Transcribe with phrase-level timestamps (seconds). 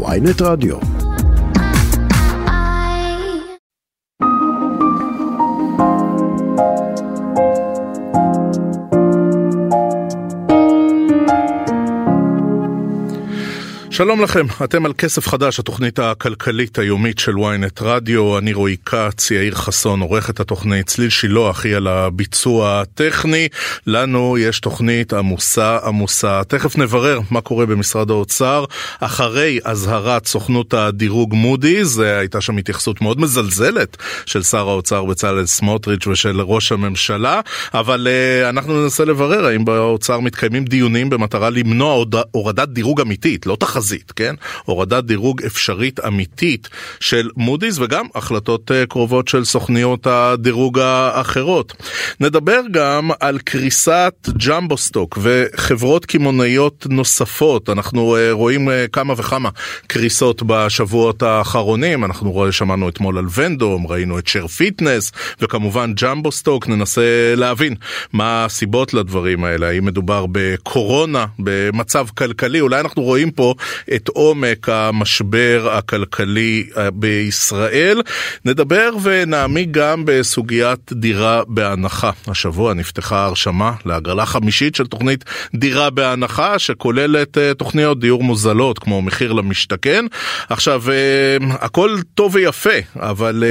[0.00, 0.76] ויינט רדיו.
[13.92, 19.30] שלום לכם, אתם על כסף חדש, התוכנית הכלכלית היומית של ynet רדיו, אני רועי כץ,
[19.30, 23.48] יאיר חסון, עורך את התוכנית, צליל שילה, אחי על הביצוע הטכני,
[23.86, 28.64] לנו יש תוכנית עמוסה עמוסה, תכף נברר מה קורה במשרד האוצר,
[29.00, 33.96] אחרי אזהרת סוכנות הדירוג מודי'ס, הייתה שם התייחסות מאוד מזלזלת
[34.26, 37.40] של שר האוצר בצלאל סמוטריץ' ושל ראש הממשלה,
[37.74, 43.56] אבל uh, אנחנו ננסה לברר האם באוצר מתקיימים דיונים במטרה למנוע הורדת דירוג אמיתית, לא
[43.60, 43.81] תחזית.
[43.82, 44.34] תחזית, כן?
[44.64, 46.68] הורדת דירוג אפשרית אמיתית
[47.00, 51.72] של מודי'ס וגם החלטות אה, קרובות של סוכניות הדירוג האחרות.
[52.20, 57.70] נדבר גם על קריסת ג'מבו סטוק וחברות קמעונאיות נוספות.
[57.70, 59.48] אנחנו אה, רואים אה, כמה וכמה
[59.86, 62.04] קריסות בשבועות האחרונים.
[62.04, 66.68] אנחנו שמענו אתמול על ונדום, ראינו את שר פיטנס וכמובן ג'מבו סטוק.
[66.68, 67.74] ננסה להבין
[68.12, 69.68] מה הסיבות לדברים האלה.
[69.68, 73.54] האם מדובר בקורונה, במצב כלכלי, אולי אנחנו רואים פה
[73.94, 78.02] את עומק המשבר הכלכלי אה, בישראל.
[78.44, 82.10] נדבר ונעמיק גם בסוגיית דירה בהנחה.
[82.26, 89.02] השבוע נפתחה הרשמה להגרלה חמישית של תוכנית דירה בהנחה, שכוללת אה, תוכניות דיור מוזלות כמו
[89.02, 90.04] מחיר למשתכן.
[90.48, 93.44] עכשיו, אה, הכל טוב ויפה, אבל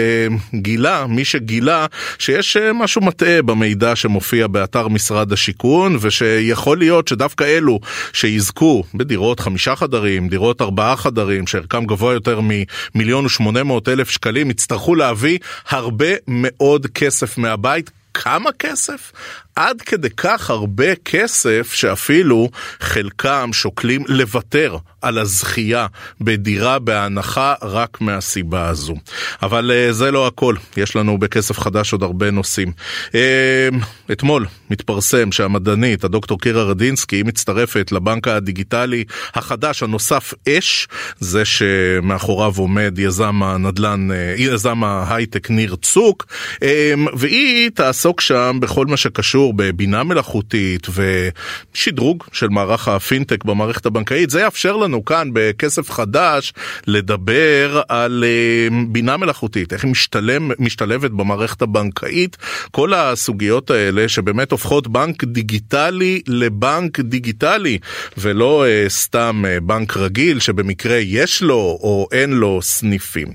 [0.56, 1.86] גילה, מי שגילה,
[2.20, 7.80] שיש משהו מטעה במידע שמופיע באתר משרד השיכון, ושיכול להיות שדווקא אלו
[8.14, 14.09] שיזכו בדירות חמישה חדרים, חדרים, דירות ארבעה חדרים, שערכם גבוה יותר ממיליון ושמונה מאות אלף
[14.09, 17.92] שקלים, יצטרכו להביא הרבה מאוד כסף מהבית.
[18.14, 19.12] כמה כסף?
[19.56, 22.50] עד כדי כך הרבה כסף שאפילו
[22.80, 25.88] חלקם שוקלים לוותר על הזכייה
[26.22, 28.96] בדירה בהנחה רק מהסיבה הזו.
[29.42, 32.72] אבל uh, זה לא הכל, יש לנו בכסף חדש עוד הרבה נושאים.
[33.08, 33.14] Uh,
[34.12, 40.88] אתמול מתפרסם שהמדענית, הדוקטור קירה רדינסקי, היא מצטרפת לבנק הדיגיטלי החדש, הנוסף אש,
[41.20, 46.25] זה שמאחוריו עומד יזם הנדל"ן, uh, יזם ההייטק ניר צוק,
[46.56, 46.64] uh,
[47.14, 50.88] והיא תעסוק שם בכל מה שקשור בבינה מלאכותית
[51.74, 56.53] ושדרוג של מערך הפינטק במערכת הבנקאית, זה יאפשר לנו כאן בכסף חדש
[56.88, 62.38] לדבר על אה, בינה מלאכותית, איך היא משתלם, משתלבת במערכת הבנקאית,
[62.72, 67.78] כל הסוגיות האלה שבאמת הופכות בנק דיגיטלי לבנק דיגיטלי,
[68.18, 73.28] ולא uh, סתם uh, בנק רגיל שבמקרה יש לו או אין לו סניפים.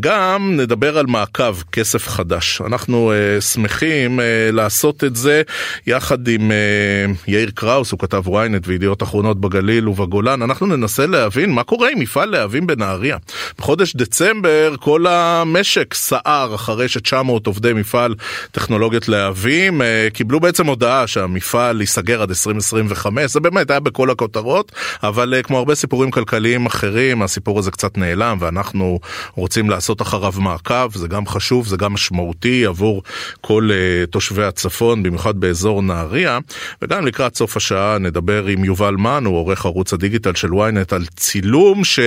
[0.00, 2.60] גם נדבר על מעקב כסף חדש.
[2.66, 5.42] אנחנו uh, שמחים uh, לעשות את זה
[5.86, 10.42] יחד עם uh, יאיר קראוס, הוא כתב ynet וידיעות אחרונות בגליל ובגולן.
[10.42, 13.16] אנחנו ננסה להבין מה קורה עם מפעל להבים בנהריה.
[13.58, 18.14] בחודש דצמבר כל המשק סער אחרי ש-900 עובדי מפעל
[18.52, 23.30] טכנולוגיות להבים uh, קיבלו בעצם הודעה שהמפעל ייסגר עד 2025.
[23.30, 24.72] זה באמת היה בכל הכותרות,
[25.02, 29.00] אבל uh, כמו הרבה סיפורים כלכליים אחרים, הסיפור הזה קצת נעלם ואנחנו
[29.34, 33.02] רוצים לעשות אחריו מעקב, זה גם חשוב, זה גם משמעותי עבור
[33.40, 36.38] כל uh, תושבי הצפון, במיוחד באזור נהריה.
[36.82, 41.06] וגם לקראת סוף השעה נדבר עם יובל מן, הוא עורך ערוץ הדיגיטל של ynet, על
[41.16, 42.00] צילום ש...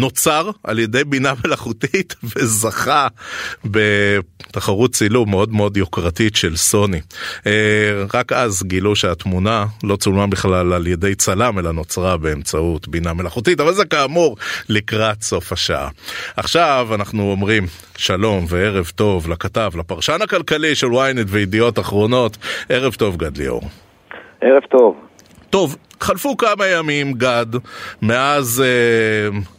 [0.00, 3.08] נוצר על ידי בינה מלאכותית וזכה
[3.64, 7.00] בתחרות צילום מאוד מאוד יוקרתית של סוני.
[7.46, 7.52] אה,
[8.14, 13.60] רק אז גילו שהתמונה לא צולמה בכלל על ידי צלם אלא נוצרה באמצעות בינה מלאכותית,
[13.60, 14.36] אבל זה כאמור
[14.68, 15.88] לקראת סוף השעה.
[16.36, 22.36] עכשיו אנחנו אומרים שלום וערב טוב לכתב, לפרשן הכלכלי של ynet וידיעות אחרונות,
[22.68, 23.62] ערב טוב גד ליאור.
[24.40, 24.96] ערב טוב.
[25.50, 27.46] טוב, חלפו כמה ימים, גד,
[28.02, 28.64] מאז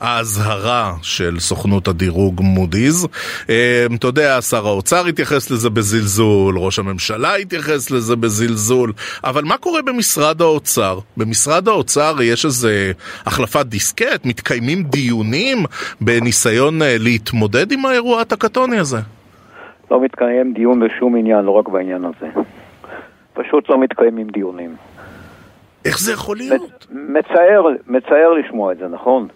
[0.02, 3.08] אה, של סוכנות הדירוג מודי'ס.
[3.50, 8.92] אה, אתה יודע, שר האוצר התייחס לזה בזלזול, ראש הממשלה התייחס לזה בזלזול,
[9.24, 11.00] אבל מה קורה במשרד האוצר?
[11.18, 12.92] במשרד האוצר יש איזה
[13.26, 14.26] החלפת דיסקט?
[14.26, 15.58] מתקיימים דיונים
[16.02, 18.98] בניסיון אה, להתמודד עם האירוע הטקטוני הזה?
[19.92, 22.28] לא מתקיים דיון בשום עניין, לא רק בעניין הזה.
[23.34, 24.76] פשוט לא מתקיימים דיונים.
[25.88, 26.88] איך זה יכול להיות?
[26.92, 29.28] מצער, מצער לשמוע את זה, נכון?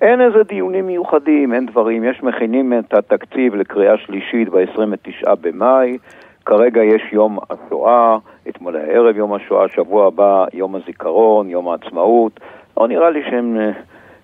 [0.00, 2.04] אין איזה דיונים מיוחדים, אין דברים.
[2.04, 5.98] יש מכינים את התקציב לקריאה שלישית ב-29 במאי,
[6.44, 8.18] כרגע יש יום השואה,
[8.48, 12.40] אתמול הערב יום השואה, שבוע הבא יום הזיכרון, יום העצמאות.
[12.76, 13.70] לא נראה לי שהם אה,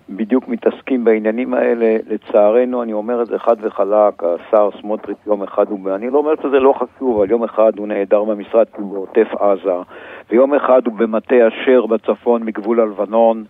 [0.09, 1.97] בדיוק מתעסקים בעניינים האלה.
[2.09, 6.33] לצערנו, אני אומר את זה חד וחלק, השר סמוטריץ' יום אחד הוא, אני לא אומר
[6.43, 9.71] שזה לא חשוב, אבל יום אחד הוא נעדר מהמשרד בעוטף עזה.
[10.29, 13.43] ויום אחד הוא במטה אשר בצפון מגבול הלבנון,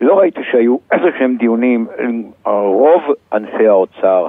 [0.00, 1.86] לא ראיתי שהיו איזה שהם דיונים,
[2.46, 4.26] רוב אנשי האוצר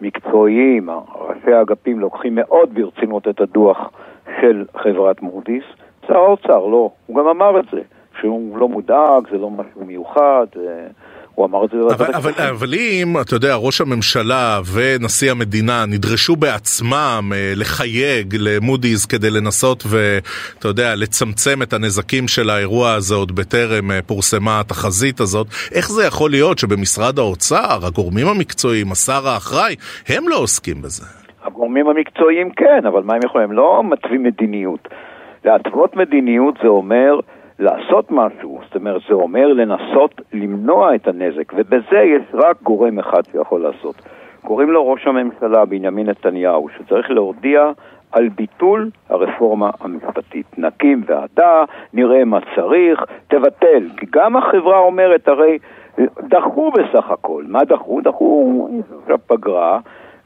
[0.00, 3.90] המקצועיים, ראשי האגפים לוקחים מאוד ברצינות את הדוח
[4.40, 5.64] של חברת מודי'ס,
[6.06, 7.80] שר האוצר לא, הוא גם אמר את זה,
[8.20, 10.46] שהוא לא מודאג, זה לא משהו מיוחד,
[11.38, 16.36] הוא אמר את זה אבל, אבל, אבל אם, אתה יודע, ראש הממשלה ונשיא המדינה נדרשו
[16.36, 23.32] בעצמם אה, לחייג למודי'ס כדי לנסות ואתה יודע, לצמצם את הנזקים של האירוע הזה עוד
[23.32, 29.74] בטרם אה, פורסמה התחזית הזאת, איך זה יכול להיות שבמשרד האוצר, הגורמים המקצועיים, השר האחראי,
[30.08, 31.04] הם לא עוסקים בזה?
[31.44, 33.50] הגורמים המקצועיים כן, אבל מה הם יכולים?
[33.50, 34.88] הם לא מתווים מדיניות.
[35.44, 37.20] להתוות מדיניות זה אומר...
[37.58, 43.22] לעשות משהו, זאת אומרת, זה אומר לנסות למנוע את הנזק, ובזה יש רק גורם אחד
[43.32, 43.94] שיכול לעשות.
[44.44, 47.70] קוראים לו ראש הממשלה בנימין נתניהו, שצריך להודיע
[48.12, 50.46] על ביטול הרפורמה המשפטית.
[50.58, 53.88] נקים ועדה, נראה מה צריך, תבטל.
[53.96, 55.58] כי גם החברה אומרת, הרי
[56.20, 57.44] דחו בסך הכל.
[57.48, 58.00] מה דחו?
[58.00, 58.68] דחו
[59.26, 59.78] פגרה.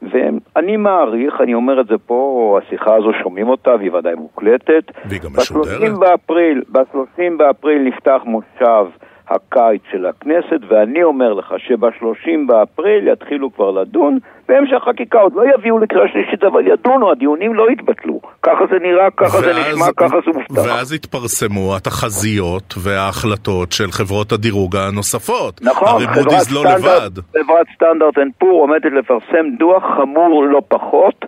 [0.03, 4.93] ואני מעריך, אני אומר את זה פה, השיחה הזו שומעים אותה והיא ודאי מוקלטת.
[5.05, 5.81] והיא גם משודרת.
[5.81, 8.87] ב-30 באפריל, ב-30 באפריל נפתח מושב
[9.35, 14.19] הקיץ של הכנסת, ואני אומר לך שב-30 באפריל יתחילו כבר לדון
[14.49, 15.21] בהמשך חקיקה.
[15.21, 18.21] עוד לא יביאו לקריאה שלישית, אבל ידונו, הדיונים לא יתבטלו.
[18.43, 20.69] ככה זה נראה, ככה ואז, זה נשמע, ככה זה מובטח.
[20.69, 25.61] ואז התפרסמו התחזיות וההחלטות של חברות הדירוג הנוספות.
[25.63, 27.11] נכון, הרי מודי'ס לא לבד.
[27.33, 31.25] חברת Standard and Poor עומדת לפרסם דוח חמור לא פחות.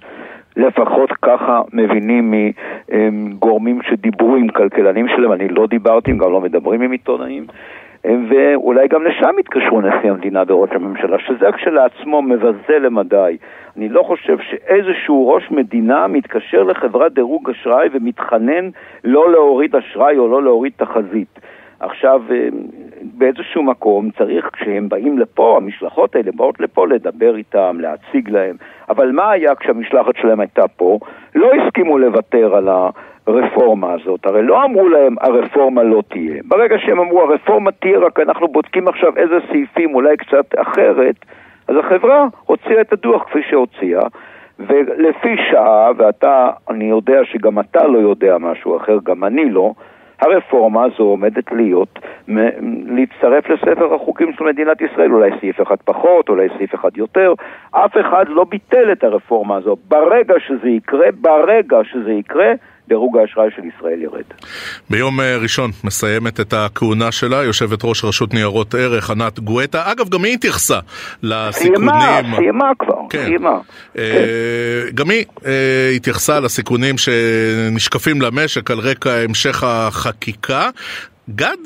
[0.56, 2.34] לפחות ככה מבינים
[3.12, 7.46] מגורמים שדיברו עם כלכלנים שלהם, אני לא דיברתי, הם גם לא מדברים עם עיתונאים.
[8.04, 13.36] ואולי גם לשם יתקשרו נשיא המדינה וראש הממשלה, שזה כשלעצמו מבזה למדי.
[13.76, 18.68] אני לא חושב שאיזשהו ראש מדינה מתקשר לחברת דירוג אשראי ומתחנן
[19.04, 21.40] לא להוריד אשראי או לא להוריד תחזית.
[21.80, 22.48] עכשיו, אה,
[23.02, 28.56] באיזשהו מקום צריך, כשהם באים לפה, המשלחות האלה באות לפה לדבר איתם, להציג להם.
[28.88, 30.98] אבל מה היה כשהמשלחת שלהם הייתה פה?
[31.34, 32.90] לא הסכימו לוותר על ה...
[33.26, 34.26] הרפורמה הזאת.
[34.26, 36.42] הרי לא אמרו להם הרפורמה לא תהיה.
[36.44, 41.14] ברגע שהם אמרו הרפורמה תהיה, רק אנחנו בודקים עכשיו איזה סעיפים אולי קצת אחרת,
[41.68, 44.06] אז החברה הוציאה את הדוח כפי שהוציאה,
[44.58, 49.72] ולפי שעה, ואתה, אני יודע שגם אתה לא יודע משהו אחר, גם אני לא,
[50.20, 51.98] הרפורמה הזו עומדת להיות,
[52.86, 57.34] להצטרף לספר החוקים של מדינת ישראל, אולי סעיף אחד פחות, אולי סעיף אחד יותר.
[57.70, 59.76] אף אחד לא ביטל את הרפורמה הזו.
[59.88, 62.52] ברגע שזה יקרה, ברגע שזה יקרה,
[62.88, 64.24] דירוג האשראי של ישראל ירד.
[64.90, 69.92] ביום אה, ראשון מסיימת את הכהונה שלה יושבת ראש רשות ניירות ערך ענת גואטה.
[69.92, 70.78] אגב, גם היא התייחסה
[71.22, 71.90] לסיכונים...
[71.90, 73.24] סיימה, סיימה כבר, כן.
[73.24, 73.50] סיימה.
[73.50, 73.60] אה,
[73.96, 74.94] כן.
[74.94, 80.70] גם היא אה, התייחסה לסיכונים שנשקפים למשק על רקע המשך החקיקה.
[81.30, 81.56] גד,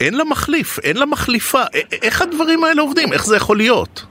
[0.00, 1.62] אין לה מחליף, אין לה מחליפה.
[2.02, 3.12] איך הדברים האלה עובדים?
[3.12, 4.06] איך זה יכול להיות?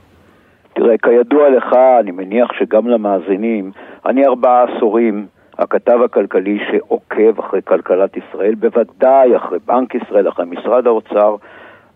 [0.74, 3.70] תראה, כידוע לך, אני מניח שגם למאזינים,
[4.06, 5.26] אני ארבעה עשורים
[5.58, 11.36] הכתב הכלכלי שעוקב אחרי כלכלת ישראל, בוודאי אחרי בנק ישראל, אחרי משרד האוצר,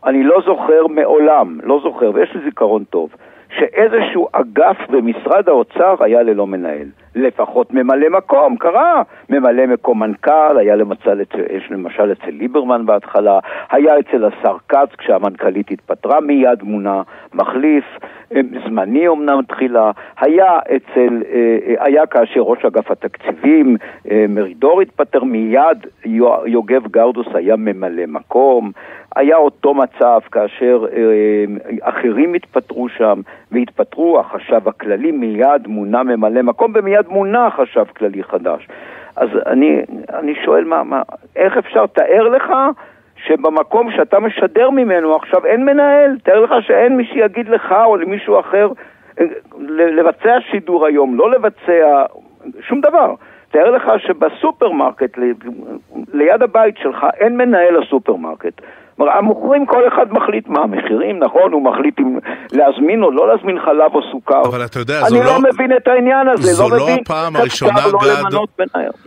[0.05, 3.11] אני לא זוכר מעולם, לא זוכר, ויש לי זיכרון טוב,
[3.59, 6.89] שאיזשהו אגף במשרד האוצר היה ללא מנהל.
[7.15, 9.03] לפחות ממלא מקום, קרה.
[9.31, 11.21] ממלא מקום מנכ"ל, היה למצל,
[11.51, 13.39] יש למשל אצל ליברמן בהתחלה,
[13.71, 17.03] היה אצל השר כץ כשהמנכ"לית התפטרה, מיד מונה
[17.35, 17.85] מחליף,
[18.35, 23.77] אה, זמני אמנם תחילה, היה אצל, אה, אה, היה כאשר ראש אגף התקציבים
[24.29, 25.87] מרידור התפטר, מיד
[26.47, 28.73] יוגב גרדוס היה ממלא מקום,
[29.17, 30.85] היה אותו מצב כאשר
[31.81, 33.21] אחרים התפטרו שם
[33.53, 38.69] והתפטרו, החשב הכללי מיד מונה ממלא מקום ומיד מונה חשב כללי חדש.
[39.17, 41.03] אז אני, אני שואל, מה, מה,
[41.37, 42.53] איך אפשר, תאר לך
[43.25, 48.41] שבמקום שאתה משדר ממנו עכשיו אין מנהל, תאר לך שאין מי שיגיד לך או למישהו
[48.41, 48.69] אחר
[49.21, 49.25] אה,
[49.69, 52.05] לבצע שידור היום, לא לבצע
[52.61, 53.15] שום דבר.
[53.51, 55.19] תאר לך שבסופרמרקט,
[56.13, 58.61] ליד הבית שלך, אין מנהל לסופרמרקט.
[59.01, 61.53] המוכרים כל אחד מחליט מה המחירים, נכון?
[61.53, 62.19] הוא מחליט אם
[62.53, 64.43] להזמין או לא להזמין חלב או סוכר.
[64.43, 65.21] אבל אתה יודע, זו לא...
[65.21, 66.99] אני לא מבין את העניין הזה, זו לא, לא מבין...
[67.03, 68.31] הפעם הראשונה, לא גד...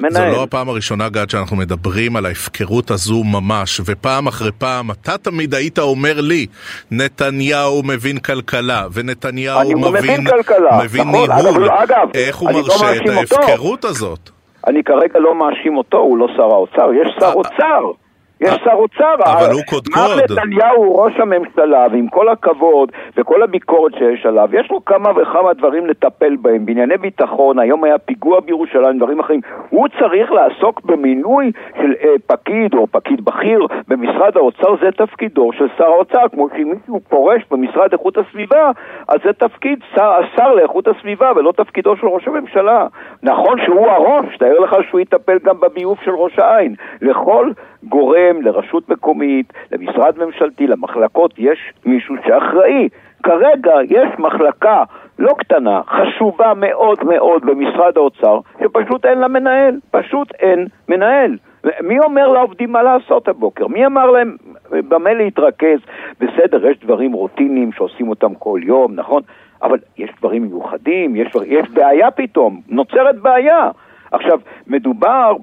[0.09, 5.17] זו לא הפעם הראשונה, גד, שאנחנו מדברים על ההפקרות הזו ממש, ופעם אחרי פעם אתה
[5.17, 6.45] תמיד היית אומר לי,
[6.91, 11.69] נתניהו מבין כלכלה, ונתניהו מבין, מבין, כלכלה, מבין נכון, ניהול.
[11.69, 14.29] אגב, אגב, איך הוא מרשה לא את ההפקרות הזאת?
[14.67, 18.00] אני כרגע לא מאשים אותו, הוא לא שר האוצר, יש שר אה, אוצר.
[18.41, 19.13] יש שר אוצר.
[19.23, 20.03] אבל הוא קודקוד.
[20.03, 25.53] מר נתניהו ראש הממשלה, ועם כל הכבוד וכל הביקורת שיש עליו, יש לו כמה וכמה
[25.53, 29.41] דברים לטפל בהם, בענייני ביטחון, היום היה פיגוע בירושלים, דברים אחרים.
[29.69, 35.67] הוא צריך לעסוק במינוי של אה, פקיד או פקיד בכיר במשרד האוצר, זה תפקידו של
[35.77, 38.71] שר האוצר, כמו שאם מישהו פורש במשרד איכות הסביבה,
[39.07, 42.87] אז זה תפקיד שר, השר לאיכות הסביבה ולא תפקידו של ראש הממשלה.
[43.23, 46.75] נכון שהוא הראש, תאר לך שהוא יטפל גם בביוב של ראש העין.
[47.01, 47.51] לכל
[47.83, 52.89] גורם, לרשות מקומית, למשרד ממשלתי, למחלקות, יש מישהו שאחראי.
[53.23, 54.83] כרגע יש מחלקה
[55.19, 61.37] לא קטנה, חשובה מאוד מאוד במשרד האוצר, שפשוט אין לה מנהל, פשוט אין מנהל.
[61.81, 63.67] מי אומר לעובדים מה לעשות הבוקר?
[63.67, 64.35] מי אמר להם
[64.71, 65.79] במה להתרכז?
[66.19, 69.21] בסדר, יש דברים רוטיניים שעושים אותם כל יום, נכון?
[69.63, 73.69] אבל יש דברים מיוחדים, יש, יש בעיה פתאום, נוצרת בעיה.
[74.11, 75.33] עכשיו, מדובר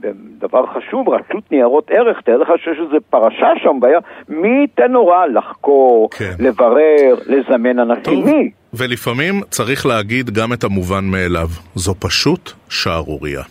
[0.00, 5.26] בדבר חשוב, רשות ניירות ערך, תאר לך שיש איזו פרשה שם, בעיה, מי ייתן הוראה
[5.26, 6.34] לחקור, כן.
[6.38, 8.02] לברר, לזמן אנשים?
[8.02, 8.50] טוב, מי?
[8.74, 13.42] ולפעמים צריך להגיד גם את המובן מאליו, זו פשוט שערורייה.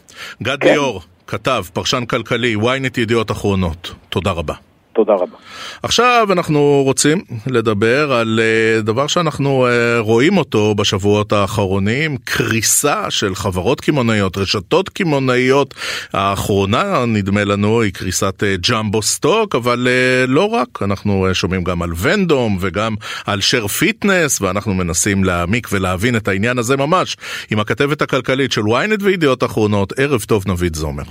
[0.44, 0.70] גד כן.
[0.70, 4.54] ליאור, כתב, פרשן כלכלי, ynet ידיעות אחרונות, תודה רבה.
[4.94, 5.38] תודה רבה.
[5.84, 13.36] עכשיו אנחנו רוצים לדבר על אה, דבר שאנחנו אה, רואים אותו בשבועות האחרונים, קריסה של
[13.36, 15.74] חברות קמעונאיות, רשתות קמעונאיות.
[16.14, 19.88] האחרונה, נדמה לנו, היא קריסת אה, ג'מבו סטוק, אבל
[20.28, 22.96] לא רק, אנחנו שומעים גם על ונדום וגם
[23.26, 27.18] על שר פיטנס, ואנחנו מנסים להעמיק ולהבין את העניין הזה ממש
[27.52, 29.94] עם הכתבת הכלכלית של ynet וידיעות אחרונות.
[30.00, 31.04] ערב טוב, נבית זומר.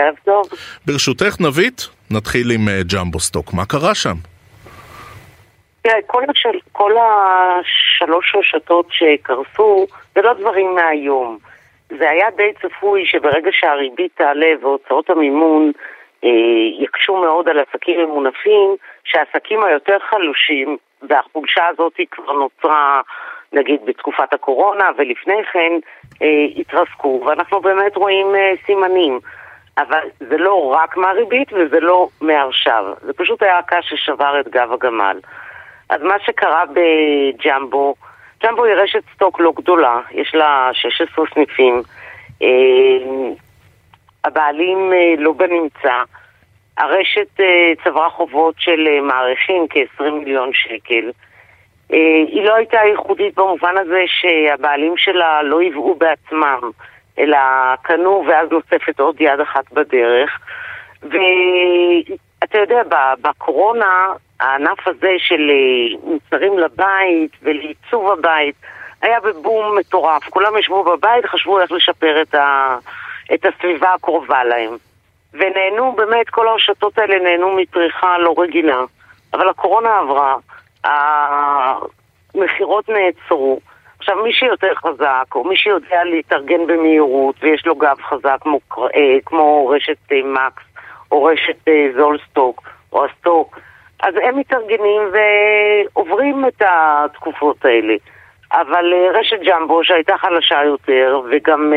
[0.00, 0.44] ערב טוב.
[0.86, 3.54] ברשותך, נבית, נתחיל עם אה, ג'מבו סטוק.
[3.54, 4.16] מה קרה שם?
[5.82, 6.58] תראה, כל, השל...
[6.72, 11.38] כל השלוש רשתות שקרסו, זה לא דברים מהיום.
[11.98, 15.72] זה היה די צפוי שברגע שהריבית תעלה והוצאות המימון
[16.24, 16.30] אה,
[16.80, 20.76] יקשו מאוד על עסקים ממונפים, שהעסקים היותר חלושים,
[21.08, 23.00] והחולשה הזאת כבר נוצרה
[23.52, 25.72] נגיד בתקופת הקורונה ולפני כן,
[26.22, 29.20] אה, התרסקו, ואנחנו באמת רואים אה, סימנים.
[29.78, 32.84] אבל זה לא רק מהריבית וזה לא מעכשיו.
[33.02, 35.20] זה פשוט היה הקש ששבר את גב הגמל.
[35.88, 37.94] אז מה שקרה בג'מבו,
[38.44, 41.82] ג'מבו היא רשת סטוק לא גדולה, יש לה 16 סניפים.
[42.42, 42.48] אה,
[44.24, 46.02] הבעלים אה, לא בנמצא.
[46.78, 51.10] הרשת אה, צברה חובות של מעריכים כ-20 מיליון שקל.
[52.28, 56.70] היא לא הייתה ייחודית במובן הזה שהבעלים שלה לא היוו בעצמם.
[57.18, 57.38] אלא
[57.82, 60.38] קנו ואז נוספת עוד יד אחת בדרך.
[61.02, 62.82] ואתה יודע,
[63.22, 68.54] בקורונה הענף הזה של אה, מוצרים לבית ולעיצוב הבית
[69.02, 70.24] היה בבום מטורף.
[70.24, 72.76] כולם ישבו בבית, חשבו איך לשפר את, ה...
[73.34, 74.76] את הסביבה הקרובה להם.
[75.32, 78.80] ונהנו, באמת, כל הרשתות האלה נהנו מפריחה לא רגילה.
[79.34, 80.36] אבל הקורונה עברה,
[82.34, 83.60] המכירות נעצרו.
[84.06, 88.58] עכשיו, מי שיותר חזק, או מי שיודע להתארגן במהירות, ויש לו גב חזק כמו,
[88.96, 90.62] אה, כמו רשת אה, מקס,
[91.12, 93.58] או רשת אה, זולסטוק, או הסטוק,
[94.02, 97.94] אז הם מתארגנים ועוברים את התקופות האלה.
[98.52, 101.72] אבל רשת ג'מבו, שהייתה חלשה יותר, וגם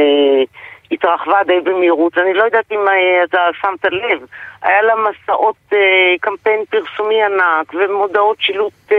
[0.92, 2.86] התרחבה די במהירות, אני לא יודעת אם
[3.24, 4.26] אתה שמת לב,
[4.62, 5.74] היה לה מסעות
[6.22, 8.92] קמפיין פרסומי ענק, ומודעות שילוט...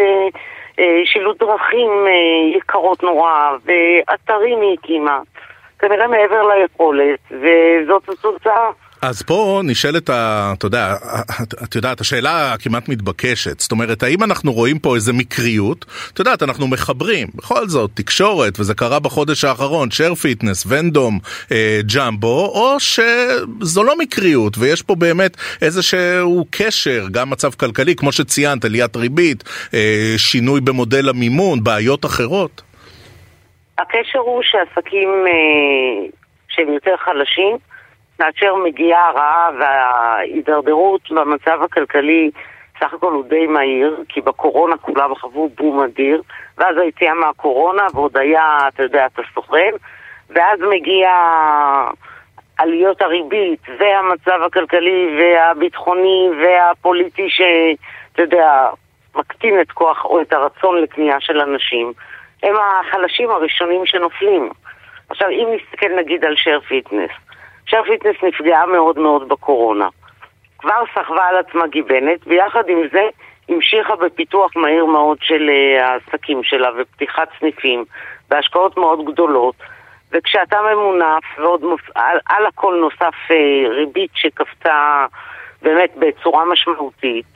[1.04, 5.20] שילוט דרכים אה, יקרות נורא, ואתרים היא הקימה.
[5.78, 8.70] כנראה מעבר ליכולת, וזאת התוצאה.
[9.02, 10.94] אז פה נשאלת, אתה יודע,
[11.64, 13.60] את יודעת, השאלה הכמעט מתבקשת.
[13.60, 15.84] זאת אומרת, האם אנחנו רואים פה איזה מקריות?
[16.14, 21.18] את יודעת, אנחנו מחברים, בכל זאת, תקשורת, וזה קרה בחודש האחרון, שייר פיטנס, ונדום,
[21.52, 28.12] אה, ג'מבו, או שזו לא מקריות, ויש פה באמת איזשהו קשר, גם מצב כלכלי, כמו
[28.12, 32.62] שציינת, עליית ריבית, אה, שינוי במודל המימון, בעיות אחרות.
[33.78, 36.08] הקשר הוא שעסקים אה,
[36.48, 37.56] שהם יותר חלשים,
[38.18, 42.30] כאשר מגיעה הרעה וההידרדרות במצב הכלכלי
[42.80, 46.22] סך הכל הוא די מהיר, כי בקורונה כולם חוו בום אדיר,
[46.58, 49.70] ואז היציאה מהקורונה ועוד היה, אתה יודע, אתה סוכן,
[50.30, 51.10] ואז מגיע
[52.58, 58.68] עליות הריבית והמצב הכלכלי והביטחוני והפוליטי שאתה יודע,
[59.16, 61.92] מקטין את כוח או את הרצון לקנייה של אנשים,
[62.42, 64.50] הם החלשים הראשונים שנופלים.
[65.08, 67.10] עכשיו, אם נסתכל נגיד על שייר פיטנס,
[67.70, 69.88] שר פיטנס נפגעה מאוד מאוד בקורונה.
[70.58, 73.02] כבר סחבה על עצמה גיבנת, ויחד עם זה
[73.48, 77.84] המשיכה בפיתוח מהיר מאוד של uh, העסקים שלה ופתיחת סניפים
[78.28, 79.54] בהשקעות מאוד גדולות.
[80.12, 81.80] וכשאתה ממונף ועוד מוס...
[81.94, 85.06] על, על הכל נוסף uh, ריבית שקפצה
[85.62, 87.26] באמת בצורה משמעותית,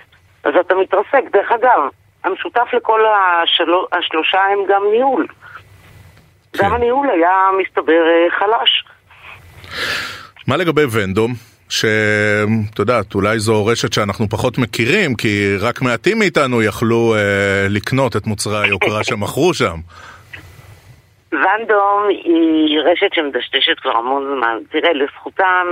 [0.44, 1.22] אז אתה מתרסק.
[1.32, 1.80] דרך אגב,
[2.24, 5.26] המשותף לכל השלו, השלושה הם גם ניהול.
[6.52, 6.64] כן.
[6.64, 8.84] גם הניהול היה, מסתבר, אה, חלש.
[10.46, 11.32] מה לגבי ונדום?
[11.68, 18.16] שאת יודעת, אולי זו רשת שאנחנו פחות מכירים, כי רק מעטים מאיתנו יכלו אה, לקנות
[18.16, 19.76] את מוצרי היוקרה שמכרו שם.
[21.32, 24.58] ונדום היא רשת שמדשדשת כבר המון זמן.
[24.70, 25.66] תראה, לזכותם,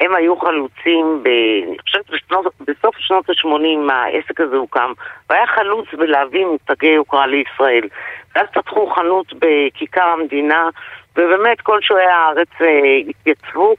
[0.00, 1.28] הם היו חלוצים, ב...
[1.68, 4.92] אני חושבת בשנות, בסוף שנות ה-80 העסק הזה הוקם,
[5.30, 7.88] והיה חלוץ בלהביא מותגי יוקרה לישראל.
[8.34, 10.68] ואז פתחו חנות בכיכר המדינה,
[11.16, 12.66] ובאמת כל שועי הארץ אה,
[13.08, 13.74] התייצבו.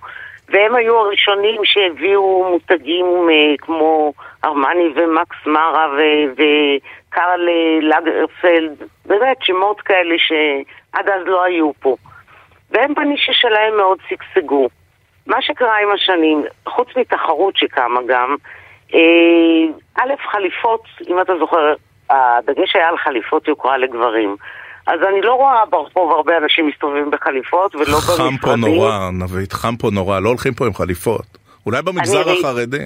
[0.49, 4.13] והם היו הראשונים שהביאו מותגים uh, כמו
[4.43, 5.87] ארמני ומקס מרה
[6.33, 7.49] וקרל
[7.81, 11.95] לגרפלד, באמת שמות כאלה שעד אז לא היו פה.
[12.71, 14.69] והם בנישה שלהם מאוד שגשגו.
[15.27, 18.35] מה שקרה עם השנים, חוץ מתחרות שקמה גם,
[18.93, 18.99] אה,
[19.95, 21.73] א', חליפות, אם אתה זוכר,
[22.09, 24.35] הדגש היה על חליפות יוקרה לגברים.
[24.87, 28.37] אז אני לא רואה ברחוב הרבה אנשים מסתובבים בחליפות ולא במשרדים.
[28.37, 31.25] חם פה נורא, נבית, חם פה נורא, לא הולכים פה עם חליפות.
[31.65, 32.85] אולי במגזר החרדי.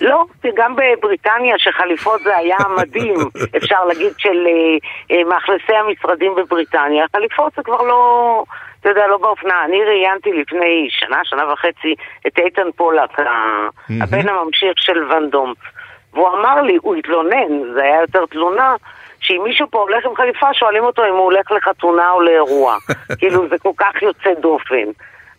[0.00, 3.18] לא, גם בבריטניה שחליפות זה היה מדהים,
[3.56, 7.04] אפשר להגיד, של uh, uh, מאכלסי המשרדים בבריטניה.
[7.16, 8.44] חליפות זה כבר לא,
[8.80, 9.64] אתה יודע, לא באופנה.
[9.64, 11.94] אני ראיינתי לפני שנה, שנה וחצי,
[12.26, 13.18] את איתן פולק,
[14.02, 15.54] הבן הממשיך של ונדום.
[16.12, 18.74] והוא אמר לי, הוא התלונן, זה היה יותר תלונה,
[19.24, 22.76] שאם מישהו פה הולך עם חליפה, שואלים אותו אם הוא הולך לחתונה או לאירוע.
[23.18, 24.88] כאילו, זה כל כך יוצא דופן.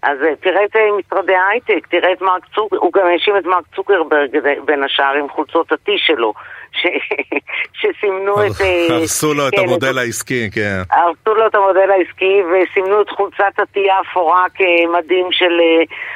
[0.04, 3.46] אז אה, תראה את אה, משרדי ההייטק, תראה את מרק צוקר, הוא גם האשים את
[3.46, 6.34] מרק צוקרברג בין השאר עם חולצות ה-T שלו,
[6.72, 6.88] ש...
[7.80, 8.62] שסימנו את...
[8.62, 10.82] אה, הרסו לו את כן, המודל העסקי, כן.
[10.92, 15.60] הרסו לו את המודל העסקי וסימנו את חולצת ה-T האפורה כמדים של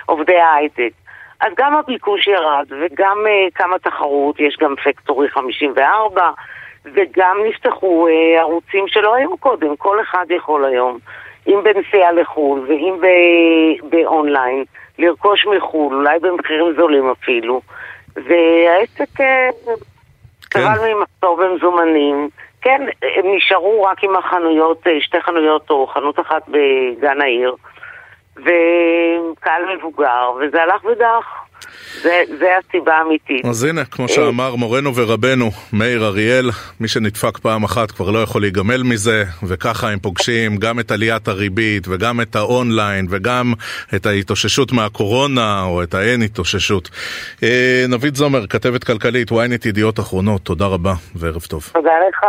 [0.05, 0.91] עובדי ההייטק.
[1.41, 3.17] אז גם הביקוש ירד וגם
[3.55, 6.31] כמה תחרות, יש גם פקטורי 54
[6.86, 11.00] וגם נפתחו אה, ערוצים שלא היו קודם, כל אחד יכול היום,
[11.48, 12.95] אם בנסיעה לחו"ל ואם
[13.89, 14.63] באונליין,
[15.00, 17.62] לרכוש מחו"ל, אולי במחירים זולים אפילו,
[18.15, 19.50] והעסק אה,
[20.50, 20.59] כן.
[20.59, 22.29] ממחסור במזומנים.
[22.62, 27.56] כן, הם נשארו רק עם החנויות, אה, שתי חנויות או חנות אחת בגן העיר,
[28.36, 31.48] וקהל מבוגר, וזה הלך ודח.
[32.03, 33.45] זה, זה הסיבה האמיתית.
[33.45, 38.41] אז הנה, כמו שאמר מורנו ורבנו מאיר אריאל, מי שנדפק פעם אחת כבר לא יכול
[38.41, 43.53] להיגמל מזה, וככה הם פוגשים גם את עליית הריבית וגם את האונליין וגם
[43.95, 46.89] את ההתאוששות מהקורונה או את האין התאוששות.
[47.43, 51.69] אה, נבית זומר, כתבת כלכלית, ynet ידיעות אחרונות, תודה רבה וערב טוב.
[51.73, 52.25] תודה לך.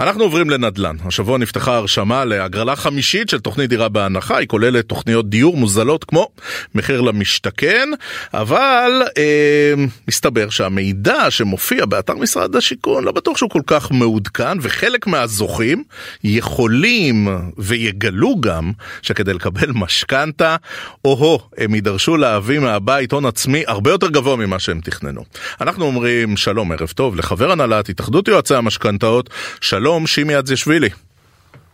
[0.00, 0.96] אנחנו עוברים לנדל"ן.
[1.04, 6.28] השבוע נפתחה הרשמה להגרלה חמישית של תוכנית דירה בהנחה, היא כוללת תוכניות דיור מוזלות כמו
[6.74, 7.88] מחיר למשתכן,
[8.34, 9.74] אבל אה,
[10.08, 15.84] מסתבר שהמידע שמופיע באתר משרד השיכון לא בטוח שהוא כל כך מעודכן, וחלק מהזוכים
[16.24, 17.28] יכולים
[17.58, 20.56] ויגלו גם שכדי לקבל משכנתה,
[21.04, 25.24] או-הו, הם יידרשו להביא מהבית הון עצמי הרבה יותר גבוה ממה שהם תכננו.
[25.60, 30.88] אנחנו אומרים שלום, ערב טוב, לחבר הנהלת התאחדות יועצי המשכנתאות, שלום, שימי אדזיאשווילי.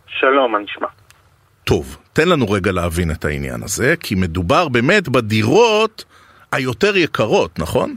[0.07, 0.87] שלום, מה נשמע?
[1.63, 6.05] טוב, תן לנו רגע להבין את העניין הזה, כי מדובר באמת בדירות
[6.51, 7.95] היותר יקרות, נכון?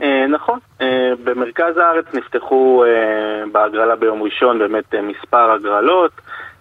[0.00, 6.12] אה, נכון, אה, במרכז הארץ נפתחו אה, בהגרלה ביום ראשון באמת מספר הגרלות,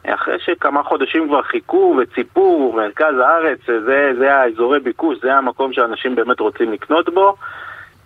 [0.06, 6.15] אחרי שכמה חודשים כבר חיכו וציפו, מרכז הארץ זה, זה האזורי ביקוש, זה המקום שאנשים
[6.15, 7.36] באמת רוצים לקנות בו,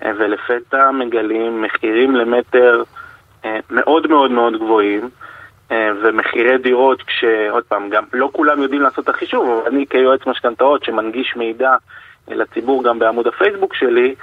[0.01, 2.83] ולפתע מגלים מחירים למטר
[3.69, 5.09] מאוד מאוד מאוד גבוהים.
[5.71, 10.83] ומחירי דירות כשעוד פעם, גם לא כולם יודעים לעשות את החישוב, אבל אני כיועץ משכנתאות
[10.83, 11.75] שמנגיש מידע
[12.27, 14.15] לציבור גם בעמוד הפייסבוק שלי,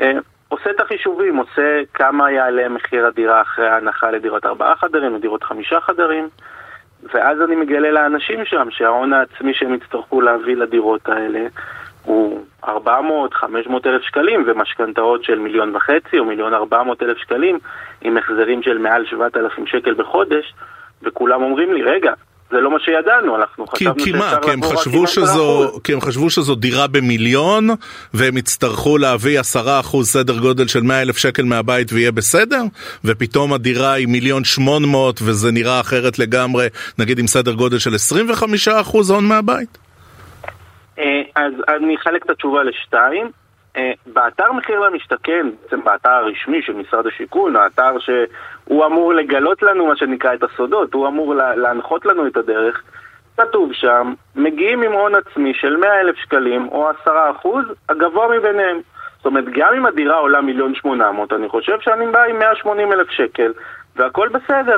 [0.00, 0.12] אה,
[0.48, 5.80] עושה את החישובים, עושה כמה יעלה מחיר הדירה אחרי ההנחה לדירות ארבעה חדרים, לדירות חמישה
[5.80, 6.28] חדרים,
[7.14, 11.46] ואז אני מגלה לאנשים שם שההון העצמי שהם יצטרכו להביא לדירות האלה
[12.04, 12.68] הוא 400-500
[13.86, 17.58] אלף שקלים, ומשכנתאות של מיליון וחצי או מיליון 400 אלף שקלים,
[18.02, 20.54] עם החזרים של מעל 7,000 שקל בחודש,
[21.02, 22.12] וכולם אומרים לי, רגע,
[22.52, 25.80] זה לא מה שידענו, אנחנו חשבנו שאפשר לבוא רק עם 10%.
[25.84, 27.68] כי הם חשבו שזו דירה במיליון,
[28.14, 29.42] והם יצטרכו להביא 10%
[30.02, 32.62] סדר גודל של 100 אלף שקל מהבית ויהיה בסדר?
[33.04, 36.66] ופתאום הדירה היא מיליון 800 וזה נראה אחרת לגמרי,
[36.98, 38.68] נגיד עם סדר גודל של 25%
[39.08, 39.81] הון מהבית?
[40.98, 43.30] אה, אז אני אחלק את התשובה לשתיים.
[43.76, 49.86] אה, באתר מחיר למשתכן, בעצם באתר הרשמי של משרד השיכון, האתר שהוא אמור לגלות לנו
[49.86, 52.82] מה שנקרא את הסודות, הוא אמור להנחות לנו את הדרך,
[53.36, 58.80] כתוב שם, מגיעים עם הון עצמי של 100 אלף שקלים או 10 אחוז, הגבוה מביניהם.
[59.16, 62.92] זאת אומרת, גם אם הדירה עולה מיליון שמונה מאות, אני חושב שאני בא עם 180
[62.92, 63.52] אלף שקל,
[63.96, 64.76] והכל בסדר.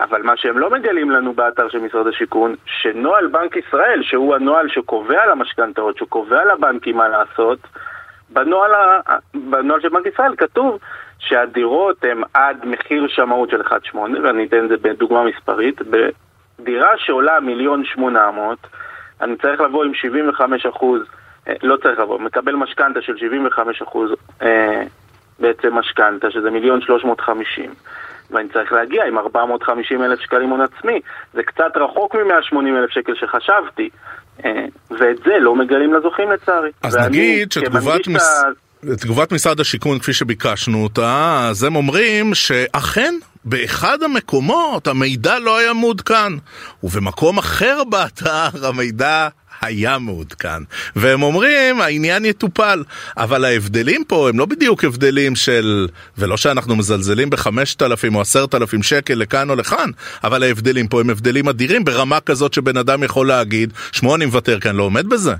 [0.00, 4.68] אבל מה שהם לא מגלים לנו באתר של משרד השיכון, שנוהל בנק ישראל, שהוא הנוהל
[4.68, 7.58] שקובע למשכנתאות, שקובע לבנקים מה לעשות,
[8.30, 8.70] בנוהל,
[9.34, 10.78] בנוהל של בנק ישראל כתוב
[11.18, 17.40] שהדירות הן עד מחיר שמאות של 1.8, ואני אתן את זה בדוגמה מספרית, בדירה שעולה
[17.40, 18.66] מיליון שמונה מאות,
[19.20, 21.00] אני צריך לבוא עם 75 אחוז,
[21.48, 24.10] אה, לא צריך לבוא, מקבל משכנתה של 75 אחוז
[24.42, 24.82] אה,
[25.38, 27.70] בעצם משכנתה, שזה מיליון 350.
[28.32, 31.00] ואני צריך להגיע עם 450 אלף שקלים הון עצמי.
[31.34, 33.88] זה קצת רחוק מ-180 אלף שקל שחשבתי,
[34.44, 36.70] אה, ואת זה לא מגלים לזוכים לצערי.
[36.82, 38.44] אז נגיד שתגובת מס...
[39.00, 43.14] תגובת משרד השיכון כפי שביקשנו אותה, אז הם אומרים שאכן
[43.44, 46.32] באחד המקומות המידע לא היה מעודכן,
[46.82, 49.28] ובמקום אחר באתר המידע
[49.62, 50.62] היה מעודכן.
[50.96, 52.82] והם אומרים, העניין יטופל.
[53.16, 55.86] אבל ההבדלים פה הם לא בדיוק הבדלים של,
[56.18, 59.90] ולא שאנחנו מזלזלים בחמשת אלפים או עשרת אלפים שקל לכאן או לכאן,
[60.24, 64.60] אבל ההבדלים פה הם הבדלים אדירים ברמה כזאת שבן אדם יכול להגיד, שמוע אני מוותר
[64.60, 65.32] כי אני לא עומד בזה.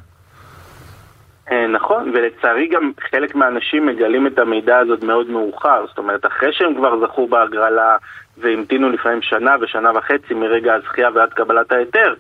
[1.53, 6.53] אה, נכון, ולצערי גם חלק מהאנשים מגלים את המידע הזאת מאוד מאוחר, זאת אומרת, אחרי
[6.53, 7.97] שהם כבר זכו בהגרלה
[8.39, 12.15] והמתינו לפעמים שנה ושנה וחצי מרגע הזכייה ועד קבלת ההיתר,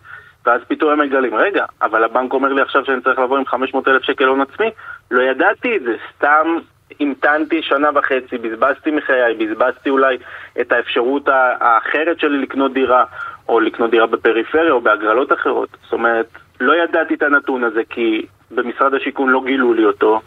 [0.46, 3.88] ואז פתאום הם מגלים, רגע, אבל הבנק אומר לי עכשיו שאני צריך לבוא עם 500
[3.88, 4.70] אלף שקל הון עצמי,
[5.10, 6.58] לא ידעתי את זה, סתם
[7.00, 10.16] המתנתי שנה וחצי, בזבזתי מחיי, בזבזתי אולי
[10.60, 11.28] את האפשרות
[11.60, 13.04] האחרת שלי לקנות דירה,
[13.48, 15.68] או לקנות דירה בפריפריה או בהגרלות אחרות.
[15.82, 16.26] זאת אומרת,
[16.60, 20.20] לא ידעתי את הנתון הזה כי במשרד השיכון לא גילו לי אותו.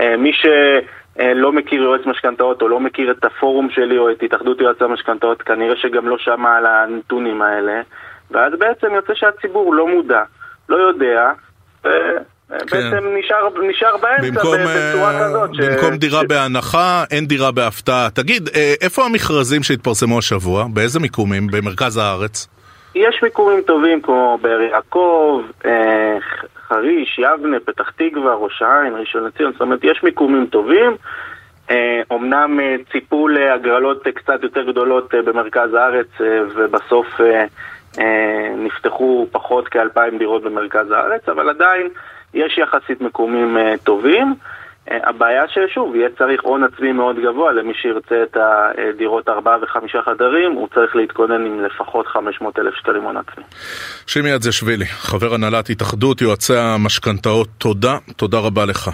[0.00, 4.60] אה, מי שלא מכיר יועץ משכנתאות או לא מכיר את הפורום שלי או את התאחדות
[4.60, 7.80] יועצי המשכנתאות, כנראה שגם לא שמע על הנתונים האלה.
[8.30, 10.22] ואז בעצם יוצא שהציבור לא מודע,
[10.68, 11.32] לא יודע,
[11.84, 11.88] ו...
[12.48, 12.56] כן.
[12.58, 15.54] בעצם נשאר, נשאר באמצע במקום, בצורה uh, כזאת.
[15.54, 15.60] ש...
[15.60, 16.24] במקום דירה ש...
[16.28, 18.08] בהנחה, אין דירה בהפתעה.
[18.14, 20.64] תגיד, אה, איפה המכרזים שהתפרסמו השבוע?
[20.74, 21.46] באיזה מיקומים?
[21.46, 22.48] במרכז הארץ?
[22.94, 26.18] יש מיקומים טובים כמו באר יעקב, אה,
[26.68, 30.96] חריש, יבנה, פתח תקווה, ראש העין, ראשון לציון, זאת אומרת, יש מיקומים טובים.
[32.10, 32.60] אומנם
[32.92, 36.06] ציפו להגרלות קצת יותר גדולות במרכז הארץ
[36.54, 37.44] ובסוף אה,
[38.56, 41.88] נפתחו פחות כאלפיים דירות במרכז הארץ, אבל עדיין
[42.34, 44.34] יש יחסית מקומים אה, טובים.
[44.90, 49.98] אה, הבעיה ששוב, יהיה צריך הון עצמי מאוד גבוה למי שירצה את הדירות ארבעה וחמישה
[50.02, 53.44] חדרים, הוא צריך להתכונן עם לפחות 500 אלף שקלים הון עצמי.
[54.06, 58.90] שימי אדזשווילי, חבר הנהלת התאחדות יועצי המשכנתאות, תודה, תודה רבה לך.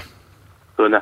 [0.77, 0.99] תודה.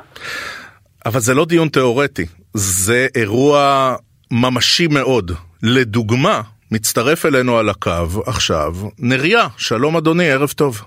[1.05, 3.95] אבל זה לא דיון תיאורטי, זה אירוע
[4.31, 5.31] ממשי מאוד.
[5.63, 10.81] לדוגמה, מצטרף אלינו על הקו עכשיו נריה, שלום אדוני, ערב טוב.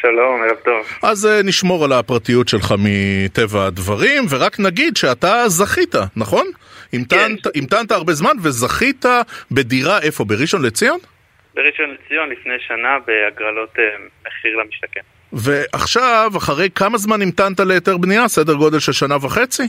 [0.00, 0.86] שלום, ערב טוב.
[1.02, 6.46] אז uh, נשמור על הפרטיות שלך מטבע הדברים, ורק נגיד שאתה זכית, נכון?
[6.92, 7.50] המתנת, כן.
[7.54, 9.04] המתנת הרבה זמן וזכית
[9.50, 10.24] בדירה איפה?
[10.24, 10.98] בראשון לציון?
[11.54, 13.80] בראשון לציון לפני שנה בהגרלות uh,
[14.26, 15.00] מחיר למשתכן.
[15.32, 18.28] ועכשיו, אחרי כמה זמן המתנת להיתר בנייה?
[18.28, 19.68] סדר גודל של שנה וחצי?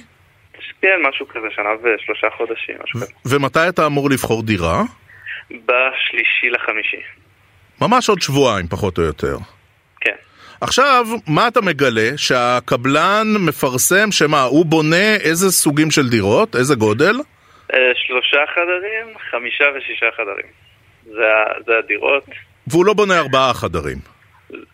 [0.81, 3.11] כן, משהו כזה, שנה ושלושה חודשים, משהו כזה.
[3.25, 4.83] ומתי אתה אמור לבחור דירה?
[5.65, 7.01] בשלישי לחמישי.
[7.81, 9.37] ממש עוד שבועיים, פחות או יותר.
[10.01, 10.15] כן.
[10.61, 12.17] עכשיו, מה אתה מגלה?
[12.17, 16.55] שהקבלן מפרסם שמה, הוא בונה איזה סוגים של דירות?
[16.55, 17.15] איזה גודל?
[17.73, 20.51] אה, שלושה חדרים, חמישה ושישה חדרים.
[21.03, 21.27] זה,
[21.65, 22.25] זה הדירות.
[22.67, 23.97] והוא לא בונה ארבעה חדרים.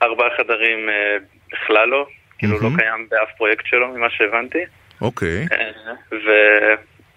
[0.01, 1.17] ארבעה חדרים אה,
[1.51, 2.07] בכלל לא,
[2.39, 4.63] כאילו לא קיים באף פרויקט שלו, ממה שהבנתי.
[5.01, 5.47] אוקיי.
[5.51, 6.17] אה,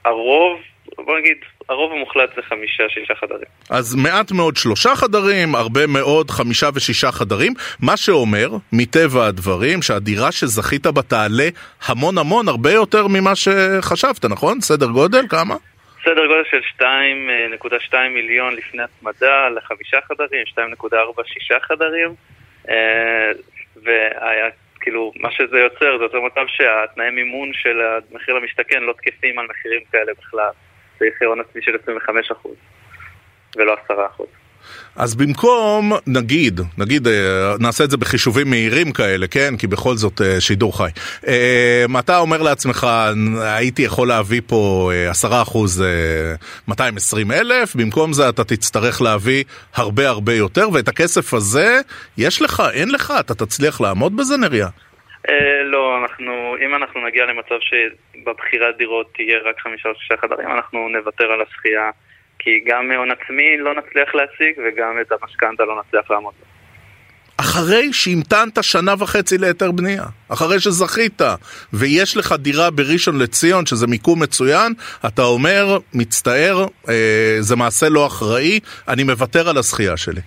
[0.05, 0.61] והרוב,
[0.97, 1.39] בוא נגיד,
[1.71, 3.51] הרוב המוחלט זה חמישה, שישה חדרים.
[3.71, 7.53] אז מעט מאוד שלושה חדרים, הרבה מאוד חמישה ושישה חדרים,
[7.83, 11.49] מה שאומר, מטבע הדברים, שהדירה שזכית בה תעלה
[11.87, 14.61] המון המון, הרבה יותר ממה שחשבת, נכון?
[14.61, 15.25] סדר גודל?
[15.29, 15.55] כמה?
[16.05, 16.85] סדר גודל של
[17.91, 20.45] 2.2 מיליון לפני הצמדה לחמישה חדרים,
[20.83, 22.15] 2.4 שישה חדרים,
[22.69, 23.31] אה,
[23.83, 24.49] והיה
[24.81, 29.47] כאילו, מה שזה יוצר, זה יוצר מצב שהתנאי מימון של המחיר למשתכן לא תקפים על
[29.51, 30.51] מחירים כאלה בכלל.
[31.01, 32.49] צריך הון עצמי של 25%
[33.57, 34.23] ולא 10%.
[34.97, 39.57] אז במקום, נגיד, נגיד, אה, נעשה את זה בחישובים מהירים כאלה, כן?
[39.57, 40.89] כי בכל זאת אה, שידור חי.
[41.27, 42.87] אה, אתה אומר לעצמך,
[43.41, 45.59] הייתי יכול להביא פה 10%
[46.69, 51.81] 220 אלף, במקום זה אתה תצטרך להביא הרבה הרבה יותר, ואת הכסף הזה,
[52.19, 54.69] יש לך, אין לך, אתה תצליח לעמוד בזה, נריה?
[55.29, 60.49] אה, לא, אנחנו, אם אנחנו נגיע למצב שבבחירת דירות תהיה רק חמישה או שישה חדרים,
[60.51, 61.91] אנחנו נוותר על השחייה,
[62.39, 66.47] כי גם הון עצמי לא נצליח להשיג וגם את המשכנתה לא נצליח לעמוד בו.
[67.37, 71.23] אחרי שהמתנת שנה וחצי להיתר בנייה, אחרי שזכית,
[71.73, 74.73] ויש לך דירה בראשון לציון, שזה מיקום מצוין,
[75.07, 80.21] אתה אומר, מצטער, אה, זה מעשה לא אחראי, אני מוותר על הזכייה שלי.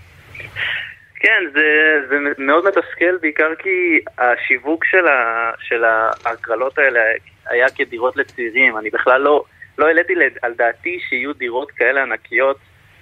[1.23, 1.62] כן, זה,
[2.09, 6.99] זה מאוד מתסכל, בעיקר כי השיווק של, ה, של ההגרלות האלה
[7.45, 8.77] היה כדירות לצעירים.
[8.77, 9.43] אני בכלל לא,
[9.77, 12.57] לא העליתי על דעתי שיהיו דירות כאלה ענקיות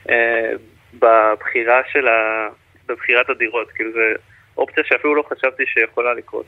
[0.10, 0.52] אה,
[0.94, 2.48] בבחירה של ה,
[2.88, 3.72] בבחירת הדירות.
[3.72, 4.00] כאילו, זו
[4.58, 6.46] אופציה שאפילו לא חשבתי שיכולה לקרות.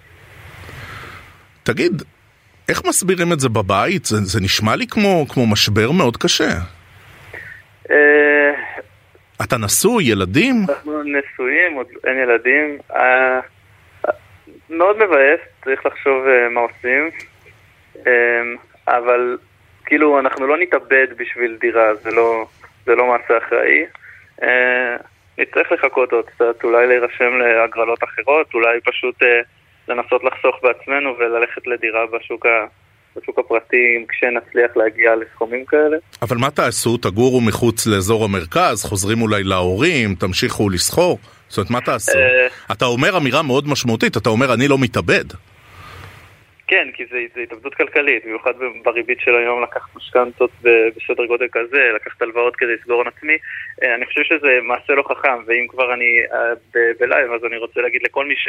[1.63, 2.03] תגיד,
[2.69, 4.05] איך מסבירים את זה בבית?
[4.05, 6.49] זה, זה נשמע לי כמו, כמו משבר מאוד קשה.
[7.91, 8.51] אה,
[9.41, 10.55] אתה נשוי, ילדים?
[10.69, 12.77] אנחנו נשואים, עוד אין ילדים.
[12.95, 13.39] אה,
[14.69, 17.09] מאוד מבאס, צריך לחשוב אה, מה עושים.
[17.95, 18.55] אמ,
[18.87, 19.37] אבל
[19.85, 22.45] כאילו, אנחנו לא נתאבד בשביל דירה, זה לא,
[22.85, 23.85] זה לא מעשה אחראי.
[24.43, 24.95] אה,
[25.37, 29.15] נצטרך לחכות עוד קצת, אולי להירשם להגרלות אחרות, אולי פשוט
[29.87, 32.65] לנסות לחסוך בעצמנו וללכת לדירה בשוק ה...
[33.17, 35.97] בשוק הפרטי כשנצליח להגיע לסכומים כאלה.
[36.21, 36.97] אבל מה תעשו?
[36.97, 38.85] תגורו מחוץ לאזור המרכז?
[38.85, 40.15] חוזרים אולי להורים?
[40.15, 41.19] תמשיכו לסחור?
[41.47, 42.17] זאת אומרת, מה תעשו?
[42.17, 45.25] אה, אתה אומר אמירה מאוד משמעותית, אתה אומר אני לא מתאבד.
[46.67, 50.51] כן, כי זה, זה התאבדות כלכלית, במיוחד בריבית של היום לקחת משכנתות
[50.95, 53.37] בסדר גודל כזה, לקחת הלוואות כדי לסגור הון עצמי.
[53.83, 56.53] אה, אני חושב שזה מעשה לא חכם, ואם כבר אני אה,
[56.99, 58.47] בלייב, אז אני רוצה להגיד לכל מי ש...